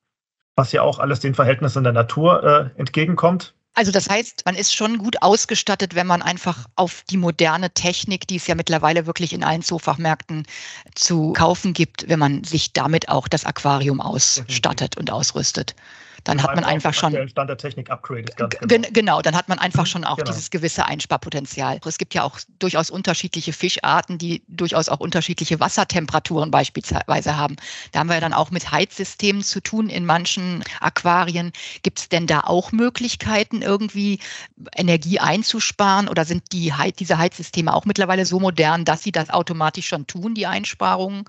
was 0.57 0.71
ja 0.71 0.83
auch 0.83 1.01
alles 1.01 1.21
den 1.21 1.35
Verhältnissen 1.35 1.83
der 1.83 1.93
Natur 1.93 2.45
äh, 2.45 2.79
entgegenkommt. 2.79 3.55
Also 3.75 3.91
das 3.91 4.09
heißt, 4.09 4.43
man 4.45 4.55
ist 4.55 4.75
schon 4.75 4.99
gut 4.99 5.21
ausgestattet, 5.21 5.97
wenn 5.97 6.07
man 6.07 6.23
einfach 6.23 6.67
auf 6.77 7.03
die 7.11 7.17
moderne 7.17 7.71
Technik, 7.71 8.27
die 8.29 8.37
es 8.37 8.47
ja 8.47 8.55
mittlerweile 8.55 9.07
wirklich 9.07 9.33
in 9.33 9.43
allen 9.43 9.63
Zoofachmärkten 9.63 10.47
zu 10.95 11.33
kaufen 11.33 11.73
gibt, 11.73 12.09
wenn 12.09 12.21
man 12.21 12.45
sich 12.45 12.73
damit 12.73 13.09
auch 13.09 13.27
das 13.27 13.45
Aquarium 13.45 14.01
ausstattet 14.01 14.97
und 14.97 15.11
ausrüstet. 15.11 15.75
Dann 16.25 16.43
hat 16.43 16.55
man 16.55 16.65
einfach 16.65 16.95
schon. 16.95 17.29
Stand 17.29 17.51
der 17.51 17.57
Technik 17.57 17.91
Upgrade. 17.91 18.25
Genau. 18.25 18.89
genau, 18.93 19.23
dann 19.23 19.37
hat 19.37 19.49
man 19.49 19.59
einfach 19.59 19.87
schon 19.87 20.05
auch 20.05 20.17
genau. 20.17 20.31
dieses 20.31 20.51
gewisse 20.51 20.87
Einsparpotenzial. 20.87 21.79
Es 21.85 21.99
gibt 21.99 22.15
ja 22.15 22.23
auch 22.23 22.39
durchaus 22.59 22.91
unterschiedliche 22.91 23.53
Fischarten, 23.53 24.17
die 24.17 24.43
durchaus 24.49 24.89
auch 24.89 25.01
unterschiedliche 25.01 25.61
Wassertemperaturen 25.61 26.51
beispielsweise 26.51 27.37
haben. 27.37 27.57
Da 27.93 28.01
haben 28.01 28.09
wir 28.09 28.15
ja 28.15 28.21
dann 28.21 28.33
auch 28.33 28.51
mit 28.51 28.73
Heizsystemen 28.73 29.43
zu 29.43 29.61
tun 29.61 29.91
in 29.91 30.07
manchen 30.07 30.65
Aquarien. 30.81 31.53
Gibt 31.83 31.99
es 31.99 32.09
denn 32.09 32.27
da 32.27 32.41
auch 32.41 32.73
Möglichkeiten, 32.73 33.61
irgendwie 33.61 34.19
Energie 34.75 35.19
einzusparen 35.19 36.09
oder 36.09 36.25
sind 36.25 36.53
die, 36.53 36.73
diese 36.99 37.19
Heizsysteme 37.19 37.75
auch 37.75 37.85
mittlerweile 37.85 38.25
so 38.25 38.41
modern, 38.41 38.85
dass 38.85 39.03
sie 39.03 39.13
das 39.13 39.29
automatisch 39.29 39.89
schon 39.89 40.07
tun, 40.07 40.35
die 40.35 40.47
Einsparungen? 40.47 41.25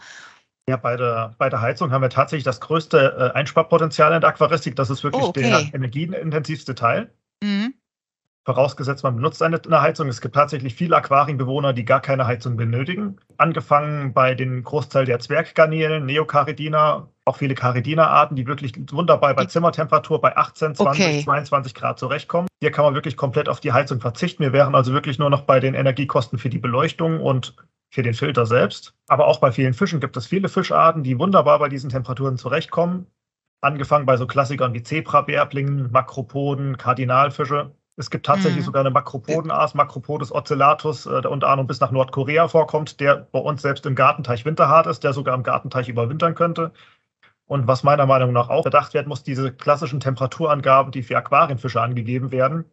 Ja, 0.68 0.78
bei 0.78 0.98
der, 0.98 1.36
bei 1.38 1.50
der 1.50 1.62
Heizung 1.62 1.92
haben 1.92 2.02
wir 2.02 2.10
tatsächlich 2.10 2.44
das 2.44 2.60
größte 2.60 3.32
äh, 3.34 3.38
Einsparpotenzial 3.38 4.14
in 4.14 4.22
der 4.22 4.30
Aquaristik. 4.32 4.76
Das 4.76 4.90
ist 4.90 5.04
wirklich 5.04 5.24
oh, 5.24 5.28
okay. 5.28 5.42
der 5.42 5.74
energieintensivste 5.74 6.74
Teil. 6.74 7.12
Mhm. 7.44 7.76
Vorausgesetzt, 8.46 9.04
man 9.04 9.16
benutzt 9.16 9.42
eine, 9.42 9.60
eine, 9.64 9.82
Heizung. 9.82 10.08
Es 10.08 10.22
gibt 10.22 10.36
tatsächlich 10.36 10.76
viele 10.76 10.96
Aquarienbewohner, 10.96 11.74
die 11.74 11.84
gar 11.84 12.00
keine 12.00 12.28
Heizung 12.28 12.58
benötigen. 12.58 13.18
Angefangen 13.38 14.14
bei 14.14 14.36
den 14.36 14.64
Großteil 14.64 15.06
der 15.06 15.20
Zwerggarnelen, 15.20 16.06
Neocaridina, 16.06 17.10
auch 17.26 17.38
viele 17.38 17.56
Caridina-Arten, 17.56 18.36
die 18.36 18.46
wirklich 18.46 18.74
wunderbar 18.92 19.34
bei 19.34 19.46
Zimmertemperatur 19.46 20.22
bei 20.22 20.38
18, 20.38 20.76
20, 20.76 21.06
okay. 21.06 21.24
22 21.24 21.74
Grad 21.74 21.98
zurechtkommen. 21.98 22.48
Hier 22.62 22.72
kann 22.72 22.86
man 22.86 22.94
wirklich 22.94 23.18
komplett 23.18 23.50
auf 23.50 23.62
die 23.62 23.74
Heizung 23.74 24.00
verzichten. 24.00 24.44
Wir 24.44 24.54
wären 24.54 24.76
also 24.76 24.94
wirklich 24.94 25.18
nur 25.18 25.32
noch 25.32 25.42
bei 25.42 25.60
den 25.60 25.74
Energiekosten 25.74 26.38
für 26.38 26.50
die 26.50 26.60
Beleuchtung 26.60 27.20
und 27.22 27.56
für 27.96 28.04
den 28.04 28.14
Filter 28.14 28.46
selbst. 28.46 28.94
Aber 29.08 29.26
auch 29.26 29.40
bei 29.40 29.54
vielen 29.54 29.74
Fischen 29.74 30.02
gibt 30.02 30.18
es 30.18 30.26
viele 30.28 30.50
Fischarten, 30.50 31.02
die 31.02 31.18
wunderbar 31.18 31.60
bei 31.60 31.70
diesen 31.70 31.90
Temperaturen 31.90 32.38
zurechtkommen. 32.38 33.08
Angefangen 33.62 34.06
bei 34.06 34.18
so 34.18 34.28
Klassikern 34.28 34.74
wie 34.74 34.84
Zebrabärblingen, 34.84 35.92
Makropoden, 35.94 36.78
Kardinalfische. 36.78 37.72
Es 37.96 38.10
gibt 38.10 38.26
tatsächlich 38.26 38.64
mhm. 38.64 38.66
sogar 38.66 38.82
eine 38.82 38.90
Makropodenart, 38.90 39.76
Makropodes 39.76 40.34
ocellatus, 40.34 41.06
äh, 41.06 41.22
der 41.22 41.32
unter 41.32 41.48
anderem 41.48 41.68
bis 41.68 41.80
nach 41.80 41.92
Nordkorea 41.92 42.50
vorkommt, 42.50 43.00
der 43.00 43.30
bei 43.32 43.40
uns 43.40 43.62
selbst 43.62 43.86
im 43.86 43.96
Gartenteich 43.96 44.44
winterhart 44.44 44.88
ist, 44.88 45.06
der 45.06 45.14
sogar 45.14 45.34
im 45.34 45.44
Gartenteich 45.44 45.88
überwintern 45.88 46.36
könnte. 46.36 46.74
Und 47.46 47.66
was 47.66 47.84
meiner 47.84 48.06
Meinung 48.06 48.34
nach 48.34 48.50
auch 48.50 48.66
bedacht 48.66 48.94
werden 48.94 49.08
muss, 49.08 49.24
diese 49.24 49.54
klassischen 49.54 50.02
Temperaturangaben, 50.02 50.92
die 50.92 51.04
für 51.04 51.16
Aquarienfische 51.16 51.80
angegeben 51.80 52.34
werden, 52.34 52.66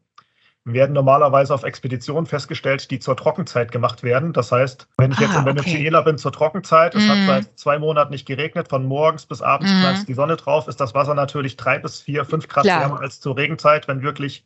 werden 0.64 0.92
normalerweise 0.92 1.52
auf 1.52 1.64
Expeditionen 1.64 2.26
festgestellt, 2.26 2.90
die 2.90 3.00
zur 3.00 3.16
Trockenzeit 3.16 3.73
gemacht 3.73 4.02
werden. 4.02 4.33
Das 4.33 4.52
heißt, 4.52 4.87
wenn 4.97 5.11
ich 5.11 5.19
jetzt 5.19 5.35
ah, 5.35 5.40
in 5.40 5.47
Venezuela 5.47 6.00
okay. 6.00 6.11
bin 6.11 6.19
zur 6.19 6.33
Trockenzeit, 6.33 6.95
es 6.95 7.04
mm. 7.04 7.09
hat 7.09 7.19
seit 7.26 7.59
zwei 7.59 7.78
Monaten 7.78 8.12
nicht 8.12 8.26
geregnet, 8.26 8.69
von 8.69 8.87
morgens 8.87 9.26
bis 9.26 9.42
abends 9.42 9.73
mm. 9.73 10.07
die 10.07 10.14
Sonne 10.14 10.37
drauf, 10.37 10.69
ist 10.69 10.81
das 10.81 10.95
Wasser 10.95 11.14
natürlich 11.14 11.57
drei 11.57 11.78
bis 11.78 12.00
vier, 12.00 12.25
fünf 12.25 12.47
Grad 12.47 12.64
Klar. 12.64 12.81
wärmer 12.81 13.00
als 13.00 13.21
zur 13.21 13.37
Regenzeit, 13.37 13.88
wenn 13.88 14.02
wirklich 14.02 14.45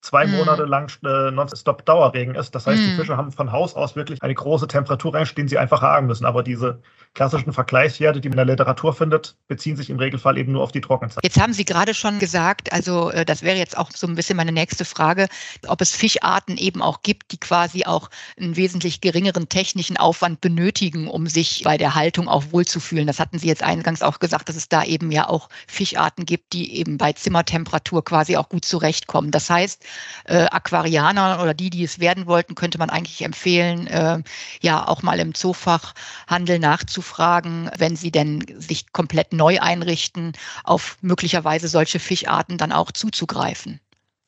zwei 0.00 0.26
mm. 0.26 0.36
Monate 0.36 0.64
lang 0.64 0.90
äh, 1.04 1.30
nonstop 1.30 1.84
Dauerregen 1.84 2.34
ist. 2.34 2.54
Das 2.54 2.66
heißt, 2.66 2.80
die 2.80 2.96
Fische 2.96 3.18
haben 3.18 3.32
von 3.32 3.52
Haus 3.52 3.74
aus 3.74 3.94
wirklich 3.94 4.22
eine 4.22 4.34
große 4.34 4.68
Temperaturrange, 4.68 5.34
den 5.36 5.48
sie 5.48 5.58
einfach 5.58 5.82
haben 5.82 6.06
müssen. 6.06 6.24
Aber 6.24 6.42
diese 6.42 6.80
klassischen 7.18 7.52
Vergleichswerte, 7.52 8.20
die 8.20 8.28
man 8.28 8.38
in 8.38 8.46
der 8.46 8.54
Literatur 8.54 8.94
findet, 8.94 9.34
beziehen 9.48 9.76
sich 9.76 9.90
im 9.90 9.98
Regelfall 9.98 10.38
eben 10.38 10.52
nur 10.52 10.62
auf 10.62 10.70
die 10.70 10.80
Trockenzeit. 10.80 11.24
Jetzt 11.24 11.40
haben 11.40 11.52
Sie 11.52 11.64
gerade 11.64 11.92
schon 11.92 12.20
gesagt, 12.20 12.72
also 12.72 13.10
äh, 13.10 13.24
das 13.24 13.42
wäre 13.42 13.56
jetzt 13.56 13.76
auch 13.76 13.90
so 13.90 14.06
ein 14.06 14.14
bisschen 14.14 14.36
meine 14.36 14.52
nächste 14.52 14.84
Frage, 14.84 15.26
ob 15.66 15.80
es 15.80 15.96
Fischarten 15.96 16.56
eben 16.56 16.80
auch 16.80 17.02
gibt, 17.02 17.32
die 17.32 17.38
quasi 17.38 17.84
auch 17.84 18.08
einen 18.38 18.54
wesentlich 18.54 19.00
geringeren 19.00 19.48
technischen 19.48 19.96
Aufwand 19.96 20.40
benötigen, 20.40 21.08
um 21.08 21.26
sich 21.26 21.62
bei 21.64 21.76
der 21.76 21.96
Haltung 21.96 22.28
auch 22.28 22.44
wohlzufühlen. 22.52 23.08
Das 23.08 23.18
hatten 23.18 23.40
Sie 23.40 23.48
jetzt 23.48 23.64
eingangs 23.64 24.02
auch 24.02 24.20
gesagt, 24.20 24.48
dass 24.48 24.54
es 24.54 24.68
da 24.68 24.84
eben 24.84 25.10
ja 25.10 25.28
auch 25.28 25.48
Fischarten 25.66 26.24
gibt, 26.24 26.52
die 26.52 26.76
eben 26.76 26.98
bei 26.98 27.12
Zimmertemperatur 27.14 28.04
quasi 28.04 28.36
auch 28.36 28.48
gut 28.48 28.64
zurechtkommen. 28.64 29.32
Das 29.32 29.50
heißt, 29.50 29.84
äh, 30.26 30.44
Aquarianer 30.52 31.42
oder 31.42 31.52
die, 31.52 31.70
die 31.70 31.82
es 31.82 31.98
werden 31.98 32.26
wollten, 32.28 32.54
könnte 32.54 32.78
man 32.78 32.90
eigentlich 32.90 33.22
empfehlen, 33.22 33.88
äh, 33.88 34.22
ja 34.60 34.86
auch 34.86 35.02
mal 35.02 35.18
im 35.18 35.34
Zoofachhandel 35.34 36.60
nachzudenken 36.60 37.07
nachzufragen, 37.08 37.70
wenn 37.78 37.96
sie 37.96 38.10
denn 38.10 38.44
sich 38.58 38.92
komplett 38.92 39.32
neu 39.32 39.58
einrichten, 39.60 40.32
auf 40.64 40.96
möglicherweise 41.00 41.68
solche 41.68 41.98
Fischarten 41.98 42.58
dann 42.58 42.72
auch 42.72 42.92
zuzugreifen. 42.92 43.80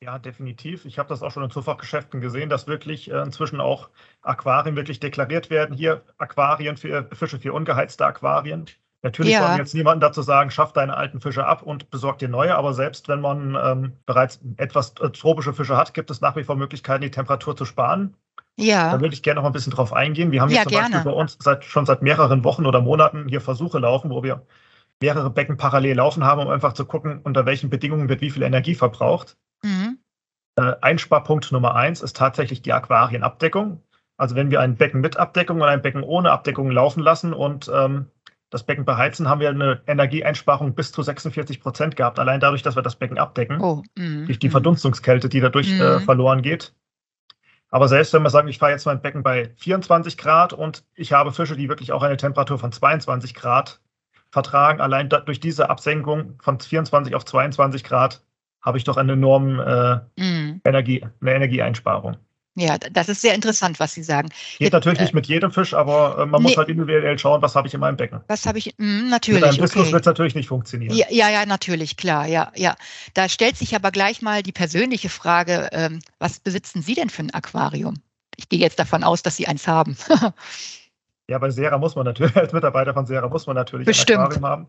Ja, 0.03 0.19
definitiv. 0.19 0.87
Ich 0.87 0.99
habe 0.99 1.11
das 1.11 1.23
auch 1.23 1.31
schon 1.31 1.45
in 1.45 1.51
Zufachgeschäften 1.51 2.23
gesehen, 2.23 2.49
dass 2.49 2.67
wirklich 2.67 3.11
äh, 3.11 3.21
inzwischen 3.21 3.61
auch 3.61 3.91
Aquarien 4.23 4.75
wirklich 4.75 4.99
deklariert 4.99 5.51
werden. 5.51 5.77
Hier 5.77 6.03
Aquarien 6.17 6.79
für 6.79 7.07
Fische 7.13 7.39
für 7.39 7.53
ungeheizte 7.53 8.07
Aquarien. 8.07 8.65
Natürlich 9.03 9.33
ja. 9.33 9.47
wollen 9.47 9.59
jetzt 9.59 9.75
niemanden 9.75 10.01
dazu 10.01 10.23
sagen, 10.23 10.51
schaff 10.51 10.73
deine 10.73 10.97
alten 10.97 11.21
Fische 11.21 11.47
ab 11.47 11.63
und 11.63 11.91
besorg 11.91 12.19
dir 12.19 12.29
neue, 12.29 12.55
aber 12.55 12.73
selbst 12.75 13.09
wenn 13.09 13.21
man 13.21 13.57
ähm, 13.63 13.93
bereits 14.07 14.41
etwas 14.57 14.95
tropische 14.95 15.55
Fische 15.55 15.77
hat, 15.77 15.93
gibt 15.95 16.11
es 16.11 16.21
nach 16.21 16.37
wie 16.37 16.45
vor 16.45 16.57
Möglichkeiten, 16.57 17.03
die 17.03 17.11
Temperatur 17.11 17.57
zu 17.57 17.65
sparen. 17.65 18.15
Ja. 18.57 18.93
Da 18.93 19.01
würde 19.01 19.15
ich 19.15 19.23
gerne 19.23 19.41
noch 19.41 19.47
ein 19.47 19.53
bisschen 19.53 19.73
drauf 19.73 19.93
eingehen. 19.93 20.33
Wir 20.33 20.43
haben 20.43 20.51
ja, 20.51 20.57
jetzt 20.57 20.65
zum 20.65 20.73
gerne. 20.73 20.95
Beispiel 20.95 21.13
bei 21.13 21.17
uns 21.17 21.37
seit, 21.41 21.65
schon 21.65 21.87
seit 21.87 22.03
mehreren 22.03 22.45
Wochen 22.45 22.67
oder 22.67 22.81
Monaten 22.81 23.29
hier 23.29 23.41
Versuche 23.41 23.79
laufen, 23.79 24.11
wo 24.11 24.23
wir 24.23 24.47
mehrere 25.03 25.31
Becken 25.31 25.57
parallel 25.57 25.97
laufen 25.97 26.25
haben, 26.25 26.43
um 26.43 26.49
einfach 26.49 26.75
zu 26.75 26.85
gucken, 26.85 27.21
unter 27.23 27.47
welchen 27.47 27.71
Bedingungen 27.71 28.09
wird 28.09 28.21
wie 28.21 28.31
viel 28.31 28.43
Energie 28.43 28.75
verbraucht. 28.75 29.37
Mhm. 29.63 29.99
Äh, 30.57 30.75
Einsparpunkt 30.83 31.51
Nummer 31.53 31.75
eins 31.75 32.03
ist 32.03 32.17
tatsächlich 32.17 32.63
die 32.63 32.73
Aquarienabdeckung. 32.73 33.83
Also 34.19 34.35
wenn 34.37 34.51
wir 34.51 34.61
ein 34.61 34.77
Becken 34.77 35.01
mit 35.01 35.17
Abdeckung 35.17 35.63
und 35.63 35.69
ein 35.69 35.81
Becken 35.81 36.03
ohne 36.03 36.31
Abdeckung 36.31 36.71
laufen 36.71 37.03
lassen 37.03 37.33
und 37.33 37.71
ähm, 37.75 38.07
das 38.51 38.65
Becken 38.65 38.85
beheizen, 38.85 39.29
haben 39.29 39.41
wir 39.41 39.49
eine 39.49 39.81
Energieeinsparung 39.87 40.75
bis 40.75 40.93
zu 40.93 41.03
46 41.03 41.61
Prozent 41.61 41.97
gehabt, 41.97 42.19
allein 42.19 42.41
dadurch, 42.41 42.63
dass 42.63 42.77
wir 42.77 42.83
das 42.83 42.97
Becken 42.97 43.17
abdecken, 43.17 43.61
oh, 43.61 43.83
mm, 43.97 44.27
durch 44.27 44.41
die 44.41 44.49
mm. 44.49 44.51
Verdunstungskälte, 44.51 45.29
die 45.29 45.41
dadurch 45.41 45.73
mm. 45.73 45.81
äh, 45.81 46.01
verloren 46.01 46.43
geht. 46.43 46.75
Aber 47.71 47.89
selbst 47.89 48.13
wenn 48.13 48.23
wir 48.23 48.31
sagen, 48.31 48.49
ich 48.49 48.59
fahre 48.59 48.73
jetzt 48.73 48.87
mein 48.87 49.01
Becken 49.01 49.23
bei 49.23 49.53
24 49.57 50.19
Grad 50.19 50.53
und 50.53 50.85
ich 50.95 51.13
habe 51.13 51.33
Fische, 51.33 51.57
die 51.57 51.69
wirklich 51.69 51.93
auch 51.93 52.03
eine 52.03 52.17
Temperatur 52.17 52.59
von 52.59 52.73
22 52.73 53.35
Grad 53.35 53.81
vertragen, 54.31 54.81
allein 54.81 55.09
durch 55.09 55.41
diese 55.41 55.71
Absenkung 55.71 56.39
von 56.41 56.59
24 56.59 57.15
auf 57.15 57.25
22 57.25 57.85
Grad 57.85 58.23
habe 58.61 58.77
ich 58.77 58.85
doch 58.85 58.97
eine 58.97 59.13
enorme 59.13 60.05
äh, 60.17 60.23
mm. 60.23 60.61
Energie, 60.65 61.07
eine 61.21 61.35
Energieeinsparung. 61.35 62.17
Ja, 62.57 62.79
das 62.79 63.09
ist 63.09 63.23
sehr 63.23 63.35
interessant, 63.35 63.79
was 63.79 63.95
Sie 63.95 64.03
sagen. 64.03 64.29
Geht 64.29 64.61
Jetzt, 64.61 64.73
natürlich 64.73 64.99
äh, 64.99 65.03
nicht 65.03 65.15
mit 65.15 65.27
jedem 65.27 65.53
Fisch, 65.53 65.73
aber 65.73 66.19
äh, 66.19 66.27
man 66.27 66.43
nee, 66.43 66.49
muss 66.49 66.57
halt 66.57 66.69
individuell 66.69 67.17
schauen, 67.17 67.41
was 67.43 67.55
habe 67.55 67.69
ich 67.69 67.75
in 67.75 67.81
meinem 67.81 67.97
Becken. 67.97 68.21
Was 68.27 68.45
habe 68.45 68.59
ich, 68.59 68.75
mh, 68.77 69.09
natürlich. 69.09 69.41
Mit 69.41 69.51
einem 69.51 69.63
Diskus 69.63 69.83
okay. 69.83 69.93
wird 69.93 70.03
es 70.03 70.07
natürlich 70.07 70.35
nicht 70.35 70.49
funktionieren. 70.49 70.95
Ja, 70.95 71.07
ja, 71.11 71.31
ja, 71.31 71.47
natürlich, 71.47 71.97
klar, 71.97 72.27
ja, 72.27 72.51
ja. 72.57 72.75
Da 73.15 73.29
stellt 73.29 73.57
sich 73.57 73.77
aber 73.77 73.93
gleich 73.93 74.21
mal 74.21 74.43
die 74.43 74.53
persönliche 74.53 75.09
Frage, 75.09 75.69
ähm, 75.73 76.01
was 76.19 76.41
besitzen 76.41 76.83
Sie 76.83 76.95
denn 76.95 77.09
für 77.09 77.23
ein 77.23 77.33
Aquarium? 77.33 77.95
Ich 78.37 78.49
gehe 78.49 78.59
jetzt 78.59 78.81
davon 78.81 79.05
aus, 79.05 79.23
dass 79.23 79.37
Sie 79.37 79.47
eins 79.47 79.69
haben. 79.69 79.97
ja, 81.29 81.39
bei 81.39 81.51
Sera 81.51 81.79
muss 81.79 81.95
man 81.95 82.05
natürlich, 82.05 82.35
als 82.35 82.53
Mitarbeiter 82.53 82.95
von 82.95 83.07
Sera 83.07 83.29
muss 83.29 83.47
man 83.47 83.55
natürlich 83.55 83.87
Bestimmt. 83.87 84.19
ein 84.19 84.25
Aquarium 84.25 84.47
haben. 84.47 84.69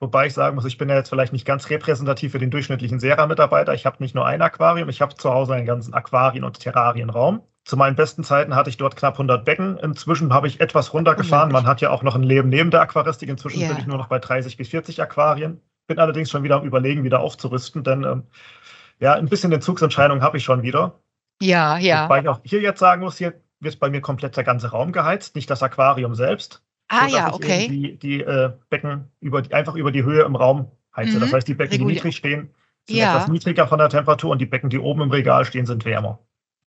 Wobei 0.00 0.26
ich 0.26 0.34
sagen 0.34 0.54
muss, 0.54 0.64
ich 0.64 0.78
bin 0.78 0.88
ja 0.88 0.94
jetzt 0.94 1.08
vielleicht 1.08 1.32
nicht 1.32 1.44
ganz 1.44 1.70
repräsentativ 1.70 2.32
für 2.32 2.38
den 2.38 2.50
durchschnittlichen 2.50 3.00
Sera-Mitarbeiter. 3.00 3.74
Ich 3.74 3.84
habe 3.84 3.96
nicht 3.98 4.14
nur 4.14 4.26
ein 4.26 4.42
Aquarium, 4.42 4.88
ich 4.88 5.00
habe 5.00 5.14
zu 5.14 5.32
Hause 5.32 5.54
einen 5.54 5.66
ganzen 5.66 5.92
Aquarien- 5.92 6.44
und 6.44 6.60
Terrarienraum. 6.60 7.42
Zu 7.64 7.76
meinen 7.76 7.96
besten 7.96 8.22
Zeiten 8.24 8.54
hatte 8.54 8.70
ich 8.70 8.76
dort 8.76 8.96
knapp 8.96 9.14
100 9.14 9.44
Becken. 9.44 9.76
Inzwischen 9.76 10.32
habe 10.32 10.46
ich 10.46 10.60
etwas 10.60 10.94
runtergefahren. 10.94 11.52
Man 11.52 11.66
hat 11.66 11.80
ja 11.80 11.90
auch 11.90 12.02
noch 12.02 12.14
ein 12.14 12.22
Leben 12.22 12.48
neben 12.48 12.70
der 12.70 12.80
Aquaristik. 12.80 13.28
Inzwischen 13.28 13.60
yeah. 13.60 13.68
bin 13.68 13.78
ich 13.78 13.86
nur 13.86 13.98
noch 13.98 14.06
bei 14.06 14.18
30 14.18 14.56
bis 14.56 14.68
40 14.68 15.02
Aquarien. 15.02 15.60
Bin 15.86 15.98
allerdings 15.98 16.30
schon 16.30 16.42
wieder 16.42 16.56
am 16.56 16.64
Überlegen, 16.64 17.04
wieder 17.04 17.20
aufzurüsten, 17.20 17.82
denn 17.82 18.04
ähm, 18.04 18.22
ja, 19.00 19.14
ein 19.14 19.28
bisschen 19.28 19.52
Entzugsentscheidung 19.52 20.22
habe 20.22 20.38
ich 20.38 20.44
schon 20.44 20.62
wieder. 20.62 21.00
Ja, 21.42 21.76
ja. 21.78 22.04
Wobei 22.04 22.20
ich 22.20 22.28
auch 22.28 22.40
hier 22.44 22.60
jetzt 22.60 22.80
sagen 22.80 23.02
muss, 23.02 23.18
hier 23.18 23.34
wird 23.60 23.78
bei 23.78 23.90
mir 23.90 24.00
komplett 24.00 24.36
der 24.36 24.44
ganze 24.44 24.70
Raum 24.70 24.92
geheizt, 24.92 25.34
nicht 25.34 25.50
das 25.50 25.62
Aquarium 25.62 26.14
selbst. 26.14 26.62
Ah 26.88 27.06
ja, 27.06 27.32
okay. 27.32 27.68
Die, 27.68 27.96
die 27.96 28.20
äh, 28.22 28.52
Becken 28.70 29.10
über 29.20 29.42
die, 29.42 29.52
einfach 29.52 29.74
über 29.74 29.92
die 29.92 30.04
Höhe 30.04 30.22
im 30.22 30.36
Raum 30.36 30.70
heize. 30.96 31.16
Mhm. 31.16 31.20
Das 31.20 31.32
heißt, 31.32 31.48
die 31.48 31.54
Becken, 31.54 31.78
die 31.78 31.84
niedrig 31.84 32.16
stehen, 32.16 32.50
sind 32.86 32.96
ja. 32.96 33.14
etwas 33.14 33.28
niedriger 33.28 33.68
von 33.68 33.78
der 33.78 33.90
Temperatur 33.90 34.30
und 34.30 34.40
die 34.40 34.46
Becken, 34.46 34.70
die 34.70 34.78
oben 34.78 35.02
im 35.02 35.10
Regal 35.10 35.44
stehen, 35.44 35.66
sind 35.66 35.84
wärmer. 35.84 36.18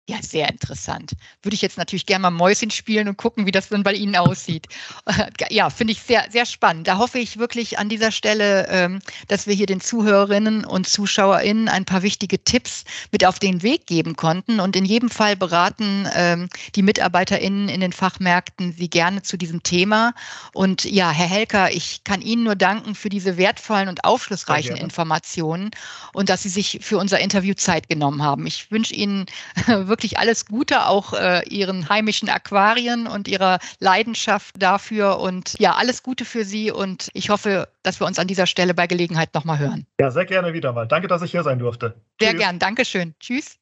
Ja, 0.07 0.17
sehr 0.21 0.47
interessant. 0.49 1.13
Würde 1.41 1.55
ich 1.55 1.63
jetzt 1.63 1.79
natürlich 1.79 2.05
gerne 2.05 2.21
mal 2.21 2.29
Mäuschen 2.29 2.69
spielen 2.69 3.07
und 3.07 3.17
gucken, 3.17 3.47
wie 3.47 3.51
das 3.51 3.69
dann 3.69 3.81
bei 3.81 3.93
Ihnen 3.93 4.15
aussieht. 4.15 4.67
Ja, 5.49 5.69
finde 5.69 5.93
ich 5.93 6.01
sehr, 6.01 6.25
sehr 6.31 6.45
spannend. 6.45 6.87
Da 6.87 6.97
hoffe 6.97 7.19
ich 7.19 7.37
wirklich 7.37 7.77
an 7.79 7.89
dieser 7.89 8.11
Stelle, 8.11 8.67
ähm, 8.69 8.99
dass 9.27 9.47
wir 9.47 9.53
hier 9.53 9.65
den 9.65 9.79
Zuhörerinnen 9.79 10.65
und 10.65 10.87
ZuschauerInnen 10.87 11.67
ein 11.69 11.85
paar 11.85 12.01
wichtige 12.01 12.43
Tipps 12.43 12.83
mit 13.11 13.25
auf 13.25 13.39
den 13.39 13.61
Weg 13.61 13.85
geben 13.85 14.15
konnten. 14.15 14.59
Und 14.59 14.75
in 14.75 14.85
jedem 14.85 15.09
Fall 15.09 15.35
beraten 15.35 16.07
ähm, 16.15 16.49
die 16.75 16.81
MitarbeiterInnen 16.81 17.69
in 17.69 17.81
den 17.81 17.93
Fachmärkten 17.93 18.73
Sie 18.73 18.89
gerne 18.89 19.21
zu 19.21 19.37
diesem 19.37 19.63
Thema. 19.63 20.13
Und 20.53 20.83
ja, 20.85 21.11
Herr 21.11 21.27
Helker, 21.27 21.71
ich 21.71 22.03
kann 22.03 22.21
Ihnen 22.21 22.43
nur 22.43 22.55
danken 22.55 22.95
für 22.95 23.09
diese 23.09 23.37
wertvollen 23.37 23.87
und 23.87 24.03
aufschlussreichen 24.03 24.75
Informationen 24.75 25.71
und 26.13 26.29
dass 26.29 26.43
Sie 26.43 26.49
sich 26.49 26.79
für 26.81 26.97
unser 26.97 27.19
Interview 27.19 27.53
Zeit 27.53 27.87
genommen 27.87 28.23
haben. 28.23 28.47
Ich 28.47 28.71
wünsche 28.71 28.93
Ihnen 28.93 29.25
wirklich 29.67 29.94
wirklich 29.95 30.19
alles 30.19 30.45
Gute, 30.45 30.88
auch 30.88 31.13
äh, 31.13 31.47
Ihren 31.47 31.88
heimischen 31.88 32.27
Aquarien 32.27 33.08
und 33.08 33.29
Ihrer 33.29 33.60
Leidenschaft 33.79 34.55
dafür. 34.60 35.19
Und 35.19 35.55
ja, 35.58 35.75
alles 35.75 36.03
Gute 36.03 36.25
für 36.25 36.43
Sie. 36.43 36.69
Und 36.69 37.10
ich 37.13 37.29
hoffe, 37.29 37.69
dass 37.81 38.01
wir 38.01 38.08
uns 38.08 38.19
an 38.19 38.27
dieser 38.27 38.45
Stelle 38.45 38.73
bei 38.73 38.88
Gelegenheit 38.88 39.34
nochmal 39.34 39.58
hören. 39.60 39.86
Ja, 39.99 40.12
sehr 40.12 40.25
gerne 40.25 40.53
wieder 40.53 40.73
mal. 40.73 40.86
Danke, 40.86 41.08
dass 41.08 41.21
ich 41.21 41.31
hier 41.31 41.43
sein 41.43 41.60
durfte. 41.60 41.95
Sehr 42.19 42.31
Tschüss. 42.31 42.41
gern. 42.41 42.60
Dankeschön. 42.60 43.15
Tschüss. 43.21 43.58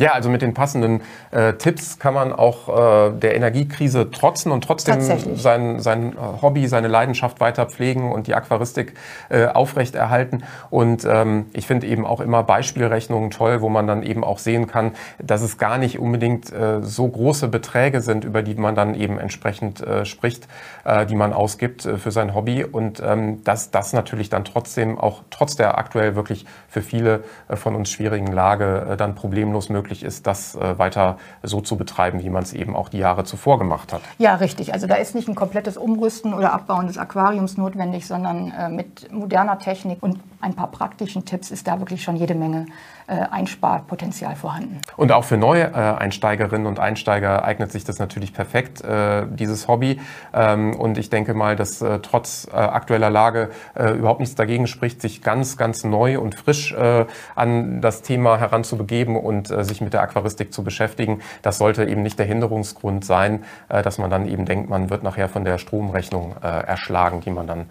Ja, 0.00 0.12
also 0.12 0.30
mit 0.30 0.42
den 0.42 0.54
passenden 0.54 1.00
äh, 1.32 1.54
Tipps 1.54 1.98
kann 1.98 2.14
man 2.14 2.32
auch 2.32 2.68
äh, 2.68 3.10
der 3.18 3.34
Energiekrise 3.34 4.12
trotzen 4.12 4.52
und 4.52 4.62
trotzdem 4.62 5.00
sein, 5.34 5.80
sein 5.80 6.12
äh, 6.12 6.40
Hobby, 6.40 6.68
seine 6.68 6.86
Leidenschaft 6.86 7.40
weiter 7.40 7.66
pflegen 7.66 8.12
und 8.12 8.28
die 8.28 8.34
Aquaristik 8.36 8.94
äh, 9.28 9.46
aufrechterhalten. 9.46 10.44
Und 10.70 11.04
ähm, 11.04 11.46
ich 11.52 11.66
finde 11.66 11.88
eben 11.88 12.06
auch 12.06 12.20
immer 12.20 12.44
Beispielrechnungen 12.44 13.32
toll, 13.32 13.60
wo 13.60 13.68
man 13.70 13.88
dann 13.88 14.04
eben 14.04 14.22
auch 14.22 14.38
sehen 14.38 14.68
kann, 14.68 14.92
dass 15.20 15.42
es 15.42 15.58
gar 15.58 15.78
nicht 15.78 15.98
unbedingt 15.98 16.52
äh, 16.52 16.80
so 16.80 17.08
große 17.08 17.48
Beträge 17.48 18.00
sind, 18.00 18.24
über 18.24 18.42
die 18.42 18.54
man 18.54 18.76
dann 18.76 18.94
eben 18.94 19.18
entsprechend 19.18 19.80
äh, 19.80 20.04
spricht, 20.04 20.46
äh, 20.84 21.06
die 21.06 21.16
man 21.16 21.32
ausgibt 21.32 21.86
äh, 21.86 21.98
für 21.98 22.12
sein 22.12 22.36
Hobby. 22.36 22.62
Und 22.62 23.02
ähm, 23.04 23.42
dass 23.42 23.72
das 23.72 23.92
natürlich 23.92 24.30
dann 24.30 24.44
trotzdem 24.44 24.96
auch 24.96 25.22
trotz 25.30 25.56
der 25.56 25.76
aktuell 25.76 26.14
wirklich 26.14 26.46
für 26.68 26.82
viele 26.82 27.24
äh, 27.48 27.56
von 27.56 27.74
uns 27.74 27.90
schwierigen 27.90 28.28
Lage 28.28 28.86
äh, 28.90 28.96
dann 28.96 29.16
problemlos 29.16 29.68
möglich 29.68 29.87
möglich 29.88 30.02
ist, 30.02 30.26
das 30.26 30.54
äh, 30.54 30.78
weiter 30.78 31.16
so 31.42 31.60
zu 31.60 31.76
betreiben, 31.76 32.22
wie 32.22 32.28
man 32.28 32.42
es 32.42 32.52
eben 32.52 32.76
auch 32.76 32.90
die 32.90 32.98
Jahre 32.98 33.24
zuvor 33.24 33.58
gemacht 33.58 33.92
hat. 33.92 34.02
Ja, 34.18 34.34
richtig. 34.34 34.74
Also 34.74 34.86
da 34.86 34.96
ist 34.96 35.14
nicht 35.14 35.28
ein 35.28 35.34
komplettes 35.34 35.76
Umrüsten 35.78 36.34
oder 36.34 36.52
Abbauen 36.52 36.86
des 36.86 36.98
Aquariums 36.98 37.56
notwendig, 37.56 38.06
sondern 38.06 38.50
äh, 38.50 38.68
mit 38.68 39.10
moderner 39.12 39.58
Technik 39.58 40.02
und 40.02 40.18
ein 40.40 40.54
paar 40.54 40.70
praktischen 40.70 41.24
Tipps 41.24 41.50
ist 41.50 41.66
da 41.66 41.78
wirklich 41.80 42.02
schon 42.02 42.16
jede 42.16 42.34
Menge 42.34 42.66
äh, 43.08 43.14
Einsparpotenzial 43.30 44.36
vorhanden. 44.36 44.80
Und 44.96 45.12
auch 45.12 45.24
für 45.24 45.36
neue 45.36 45.72
äh, 45.74 46.66
und 46.66 46.78
Einsteiger 46.78 47.44
eignet 47.44 47.72
sich 47.72 47.84
das 47.84 47.98
natürlich 47.98 48.32
perfekt, 48.32 48.82
äh, 48.82 49.26
dieses 49.28 49.66
Hobby. 49.66 50.00
Ähm, 50.32 50.74
und 50.76 50.98
ich 50.98 51.10
denke 51.10 51.34
mal, 51.34 51.56
dass 51.56 51.80
äh, 51.80 51.98
trotz 52.00 52.46
äh, 52.52 52.56
aktueller 52.56 53.10
Lage 53.10 53.50
äh, 53.74 53.92
überhaupt 53.92 54.20
nichts 54.20 54.34
dagegen 54.34 54.66
spricht, 54.66 55.00
sich 55.00 55.22
ganz, 55.22 55.56
ganz 55.56 55.84
neu 55.84 56.20
und 56.20 56.34
frisch 56.34 56.74
an 57.34 57.80
das 57.80 58.02
Thema 58.02 58.38
heranzubegeben 58.38 59.16
und 59.16 59.48
sich 59.48 59.80
mit 59.80 59.92
der 59.92 60.02
Aquaristik 60.02 60.52
zu 60.52 60.62
beschäftigen. 60.62 61.20
Das 61.42 61.58
sollte 61.58 61.84
eben 61.84 62.02
nicht 62.02 62.18
der 62.18 62.26
Hinderungsgrund 62.26 63.04
sein, 63.04 63.44
dass 63.68 63.98
man 63.98 64.10
dann 64.10 64.28
eben 64.28 64.44
denkt, 64.44 64.68
man 64.68 64.90
wird 64.90 65.02
nachher 65.02 65.28
von 65.28 65.44
der 65.44 65.58
Stromrechnung 65.58 66.36
erschlagen, 66.42 67.20
die 67.20 67.30
man 67.30 67.46
dann 67.46 67.66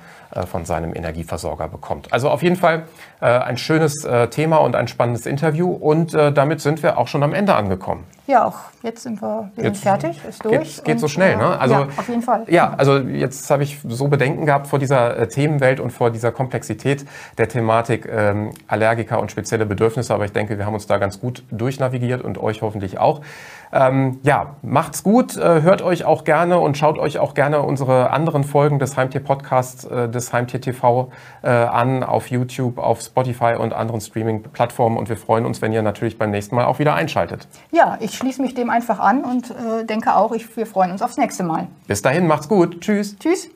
von 0.47 0.65
seinem 0.65 0.95
Energieversorger 0.95 1.67
bekommt. 1.67 2.11
Also 2.11 2.29
auf 2.29 2.43
jeden 2.43 2.56
Fall 2.57 2.83
ein 3.19 3.57
schönes 3.57 4.07
Thema 4.29 4.57
und 4.57 4.75
ein 4.75 4.87
spannendes 4.87 5.25
Interview 5.25 5.71
und 5.71 6.13
äh, 6.13 6.31
damit 6.31 6.61
sind 6.61 6.83
wir 6.83 6.97
auch 6.97 7.07
schon 7.07 7.23
am 7.23 7.33
Ende 7.33 7.55
angekommen. 7.55 8.03
Ja, 8.27 8.45
auch 8.45 8.57
jetzt 8.83 9.03
sind 9.03 9.21
wir, 9.21 9.49
wir 9.55 9.63
jetzt 9.63 9.81
sind 9.81 9.89
fertig, 9.89 10.21
ist 10.27 10.43
durch. 10.43 10.75
Geht, 10.75 10.83
geht 10.83 10.99
so 10.99 11.07
schnell, 11.07 11.37
ne? 11.37 11.57
Also, 11.57 11.75
ja, 11.75 11.87
auf 11.95 12.09
jeden 12.09 12.21
Fall. 12.21 12.43
Ja, 12.47 12.73
also 12.77 12.97
jetzt 12.97 13.49
habe 13.49 13.63
ich 13.63 13.79
so 13.87 14.09
Bedenken 14.09 14.45
gehabt 14.45 14.67
vor 14.67 14.79
dieser 14.79 15.17
äh, 15.17 15.27
Themenwelt 15.29 15.79
und 15.79 15.91
vor 15.91 16.11
dieser 16.11 16.33
Komplexität 16.33 17.05
der 17.37 17.47
Thematik 17.47 18.05
ähm, 18.05 18.51
Allergiker 18.67 19.21
und 19.21 19.31
spezielle 19.31 19.65
Bedürfnisse, 19.65 20.13
aber 20.13 20.25
ich 20.25 20.33
denke, 20.33 20.57
wir 20.57 20.65
haben 20.65 20.73
uns 20.73 20.87
da 20.87 20.97
ganz 20.97 21.21
gut 21.21 21.43
durchnavigiert 21.51 22.21
und 22.21 22.37
euch 22.37 22.61
hoffentlich 22.61 22.99
auch. 22.99 23.21
Ähm, 23.71 24.19
ja, 24.23 24.55
macht's 24.61 25.03
gut, 25.03 25.35
äh, 25.37 25.61
hört 25.61 25.81
euch 25.81 26.05
auch 26.05 26.23
gerne 26.23 26.59
und 26.59 26.77
schaut 26.77 26.97
euch 26.97 27.19
auch 27.19 27.33
gerne 27.33 27.61
unsere 27.61 28.11
anderen 28.11 28.43
Folgen 28.43 28.79
des 28.79 28.97
Heimtier-Podcasts, 28.97 29.85
äh, 29.85 30.09
des 30.09 30.33
Heimtier 30.33 30.61
TV 30.61 31.11
äh, 31.43 31.49
an, 31.49 32.03
auf 32.03 32.29
YouTube, 32.29 32.77
auf 32.77 33.01
Spotify 33.01 33.55
und 33.59 33.73
anderen 33.73 34.01
Streaming-Plattformen 34.01 34.97
und 34.97 35.09
wir 35.09 35.17
freuen 35.17 35.45
uns, 35.45 35.61
wenn 35.61 35.73
ihr 35.73 35.81
natürlich 35.81 36.17
beim 36.17 36.31
nächsten 36.31 36.55
Mal 36.55 36.65
auch 36.65 36.79
wieder 36.79 36.95
einschaltet. 36.95 37.47
Ja, 37.71 37.97
ich 37.99 38.15
schließe 38.17 38.41
mich 38.41 38.53
dem 38.53 38.69
einfach 38.69 38.99
an 38.99 39.23
und 39.23 39.51
äh, 39.51 39.85
denke 39.85 40.15
auch, 40.15 40.31
ich, 40.31 40.55
wir 40.55 40.65
freuen 40.65 40.91
uns 40.91 41.01
aufs 41.01 41.17
nächste 41.17 41.43
Mal. 41.43 41.67
Bis 41.87 42.01
dahin, 42.01 42.27
macht's 42.27 42.47
gut. 42.47 42.81
Tschüss. 42.81 43.17
Tschüss. 43.19 43.49